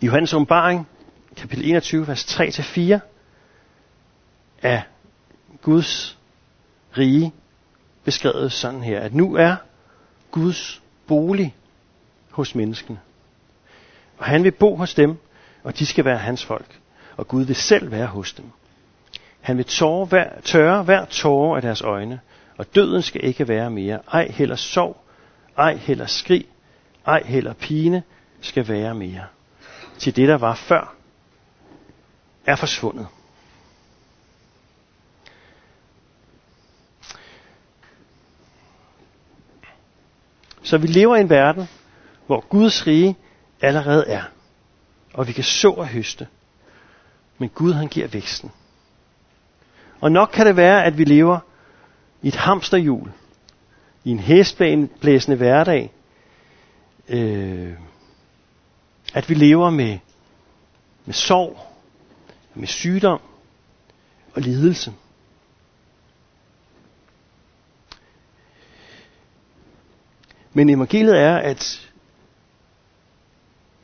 i 0.00 0.06
Johannes 0.06 0.34
åbenbaring, 0.34 0.88
kapitel 1.36 1.64
21, 1.64 2.08
vers 2.08 2.40
3-4, 2.40 3.15
er 4.66 4.82
Guds 5.62 6.18
rige 6.98 7.32
beskrevet 8.04 8.52
sådan 8.52 8.82
her, 8.82 9.00
at 9.00 9.14
nu 9.14 9.36
er 9.36 9.56
Guds 10.30 10.82
bolig 11.06 11.54
hos 12.30 12.54
menneskene. 12.54 13.00
Og 14.18 14.24
han 14.24 14.44
vil 14.44 14.52
bo 14.52 14.76
hos 14.76 14.94
dem, 14.94 15.16
og 15.64 15.78
de 15.78 15.86
skal 15.86 16.04
være 16.04 16.18
hans 16.18 16.44
folk. 16.44 16.80
Og 17.16 17.28
Gud 17.28 17.44
vil 17.44 17.56
selv 17.56 17.90
være 17.90 18.06
hos 18.06 18.32
dem. 18.32 18.44
Han 19.40 19.56
vil 19.56 19.64
tåre 19.64 20.06
hver, 20.06 20.40
tørre 20.40 20.82
hver 20.82 21.04
tåre 21.04 21.56
af 21.56 21.62
deres 21.62 21.82
øjne, 21.82 22.20
og 22.56 22.74
døden 22.74 23.02
skal 23.02 23.24
ikke 23.24 23.48
være 23.48 23.70
mere. 23.70 24.00
Ej 24.12 24.28
heller 24.30 24.56
sorg, 24.56 24.96
ej 25.58 25.76
heller 25.76 26.06
skrig, 26.06 26.46
ej 27.06 27.22
heller 27.24 27.52
pine 27.52 28.02
skal 28.40 28.68
være 28.68 28.94
mere. 28.94 29.24
Til 29.98 30.16
det, 30.16 30.28
der 30.28 30.38
var 30.38 30.54
før, 30.54 30.94
er 32.46 32.56
forsvundet. 32.56 33.06
Så 40.66 40.78
vi 40.78 40.86
lever 40.86 41.16
i 41.16 41.20
en 41.20 41.30
verden, 41.30 41.68
hvor 42.26 42.44
Guds 42.48 42.86
rige 42.86 43.16
allerede 43.60 44.04
er. 44.06 44.22
Og 45.14 45.28
vi 45.28 45.32
kan 45.32 45.44
så 45.44 45.70
og 45.70 45.88
høste. 45.88 46.26
Men 47.38 47.48
Gud 47.48 47.72
han 47.72 47.88
giver 47.88 48.08
væksten. 48.08 48.50
Og 50.00 50.12
nok 50.12 50.30
kan 50.34 50.46
det 50.46 50.56
være, 50.56 50.84
at 50.84 50.98
vi 50.98 51.04
lever 51.04 51.38
i 52.22 52.28
et 52.28 52.34
hamsterhjul. 52.34 53.12
I 54.04 54.10
en 54.10 54.18
hestblæsende 54.18 55.36
hverdag. 55.36 55.92
Øh, 57.08 57.72
at 59.14 59.28
vi 59.28 59.34
lever 59.34 59.70
med, 59.70 59.98
med 61.04 61.14
sorg, 61.14 61.58
med 62.54 62.66
sygdom 62.66 63.20
og 64.34 64.42
lidelse. 64.42 64.92
Men 70.56 70.70
evangeliet 70.70 71.18
er, 71.18 71.36
at, 71.36 71.92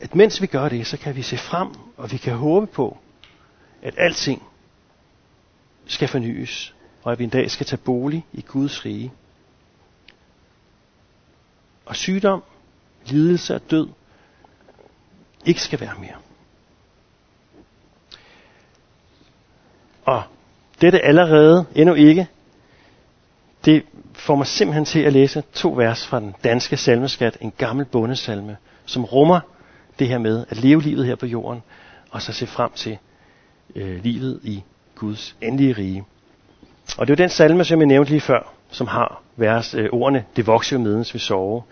at 0.00 0.14
mens 0.14 0.42
vi 0.42 0.46
gør 0.46 0.68
det, 0.68 0.86
så 0.86 0.96
kan 0.96 1.16
vi 1.16 1.22
se 1.22 1.36
frem, 1.36 1.68
og 1.96 2.12
vi 2.12 2.16
kan 2.16 2.36
håbe 2.36 2.66
på, 2.66 2.98
at 3.82 3.94
alting 3.96 4.42
skal 5.86 6.08
fornyes, 6.08 6.74
og 7.02 7.12
at 7.12 7.18
vi 7.18 7.24
en 7.24 7.30
dag 7.30 7.50
skal 7.50 7.66
tage 7.66 7.80
bolig 7.84 8.26
i 8.32 8.40
Guds 8.40 8.84
rige. 8.84 9.12
Og 11.84 11.96
sygdom, 11.96 12.42
lidelse 13.06 13.54
og 13.54 13.70
død 13.70 13.88
ikke 15.46 15.60
skal 15.60 15.80
være 15.80 15.94
mere. 15.98 16.16
Og 20.04 20.22
dette 20.80 21.00
allerede 21.00 21.66
endnu 21.74 21.94
ikke, 21.94 22.28
det 23.64 23.82
får 24.14 24.34
mig 24.34 24.46
simpelthen 24.46 24.84
til 24.84 25.00
at 25.00 25.12
læse 25.12 25.42
to 25.52 25.72
vers 25.76 26.06
fra 26.06 26.20
den 26.20 26.34
danske 26.44 26.76
salmeskat, 26.76 27.38
en 27.40 27.52
gammel 27.58 27.86
bondesalme, 27.86 28.56
som 28.86 29.04
rummer 29.04 29.40
det 29.98 30.08
her 30.08 30.18
med 30.18 30.44
at 30.48 30.56
leve 30.56 30.82
livet 30.82 31.06
her 31.06 31.16
på 31.16 31.26
jorden, 31.26 31.62
og 32.10 32.22
så 32.22 32.32
se 32.32 32.46
frem 32.46 32.70
til 32.74 32.98
øh, 33.76 34.02
livet 34.04 34.40
i 34.42 34.62
Guds 34.94 35.36
endelige 35.40 35.72
rige. 35.72 36.04
Og 36.98 37.06
det 37.06 37.12
er 37.12 37.16
jo 37.16 37.22
den 37.24 37.30
salme, 37.30 37.64
som 37.64 37.78
jeg 37.78 37.86
nævnte 37.86 38.10
lige 38.10 38.20
før, 38.20 38.52
som 38.70 38.86
har 38.86 39.22
vers, 39.36 39.74
øh, 39.74 39.88
ordene, 39.92 40.24
det 40.36 40.46
vokser 40.46 40.76
jo 40.76 40.82
medens 40.82 41.14
vi 41.14 41.18
sover. 41.18 41.62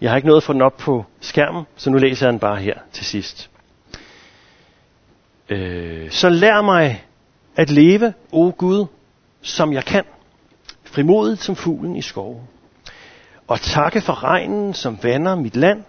Jeg 0.00 0.10
har 0.10 0.16
ikke 0.16 0.28
nået 0.28 0.36
at 0.36 0.42
få 0.42 0.52
den 0.52 0.62
op 0.62 0.76
på 0.76 1.04
skærmen, 1.20 1.64
så 1.76 1.90
nu 1.90 1.98
læser 1.98 2.26
jeg 2.26 2.32
den 2.32 2.40
bare 2.40 2.56
her 2.56 2.74
til 2.92 3.06
sidst. 3.06 3.50
Øh, 5.48 6.10
så 6.10 6.28
lær 6.28 6.62
mig 6.62 7.04
at 7.56 7.70
leve, 7.70 8.14
o 8.32 8.52
Gud, 8.58 8.86
som 9.42 9.72
jeg 9.72 9.84
kan 9.84 10.04
frimodigt 10.92 11.42
som 11.42 11.56
fuglen 11.56 11.96
i 11.96 12.02
skoven. 12.02 12.42
Og 13.46 13.60
takke 13.60 14.00
for 14.00 14.24
regnen, 14.24 14.74
som 14.74 14.98
vander 15.02 15.34
mit 15.34 15.56
land, 15.56 15.84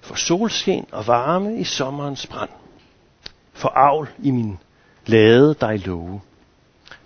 for 0.00 0.14
solskin 0.14 0.86
og 0.92 1.06
varme 1.06 1.58
i 1.58 1.64
sommerens 1.64 2.26
brand. 2.26 2.50
For 3.52 3.68
avl 3.68 4.08
i 4.18 4.30
min 4.30 4.58
lade 5.06 5.54
dig 5.60 5.86
love. 5.86 6.20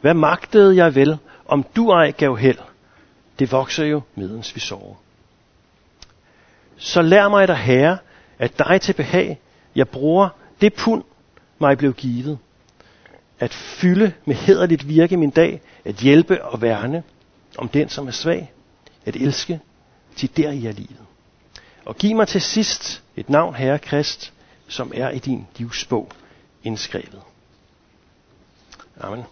Hvad 0.01 0.15
magtede 0.15 0.77
jeg 0.77 0.95
vel, 0.95 1.19
om 1.47 1.65
du 1.77 1.91
ej 1.91 2.11
gav 2.11 2.37
held? 2.37 2.59
Det 3.39 3.53
vokser 3.53 3.85
jo, 3.85 4.01
medens 4.15 4.55
vi 4.55 4.61
sover. 4.61 4.95
Så 6.77 7.03
lær 7.03 7.29
mig 7.29 7.49
dig, 7.49 7.57
Herre, 7.57 7.99
at 8.39 8.59
dig 8.59 8.81
til 8.81 8.93
behag, 8.93 9.41
jeg 9.75 9.89
bruger 9.89 10.29
det 10.61 10.75
pund, 10.75 11.03
mig 11.59 11.79
blev 11.79 11.95
givet. 11.95 12.39
At 13.39 13.55
fylde 13.55 14.13
med 14.25 14.35
hederligt 14.35 14.89
virke 14.89 15.17
min 15.17 15.31
dag, 15.31 15.61
at 15.85 15.95
hjælpe 15.95 16.45
og 16.45 16.63
værne, 16.63 17.03
om 17.59 17.69
den, 17.69 17.89
som 17.89 18.07
er 18.07 18.11
svag, 18.11 18.53
at 19.05 19.17
elske, 19.17 19.61
til 20.17 20.37
der 20.37 20.51
i 20.51 20.67
er 20.67 20.73
livet. 20.73 21.07
Og 21.85 21.97
giv 21.97 22.17
mig 22.17 22.29
til 22.29 22.41
sidst 22.41 23.03
et 23.17 23.31
navn, 23.31 23.55
Herre 23.55 23.79
Krist, 23.79 24.33
som 24.69 24.93
er 24.95 25.11
i 25.11 25.19
din 25.19 25.47
livsbog 25.57 26.13
indskrevet. 26.63 27.23
Amen. 29.01 29.25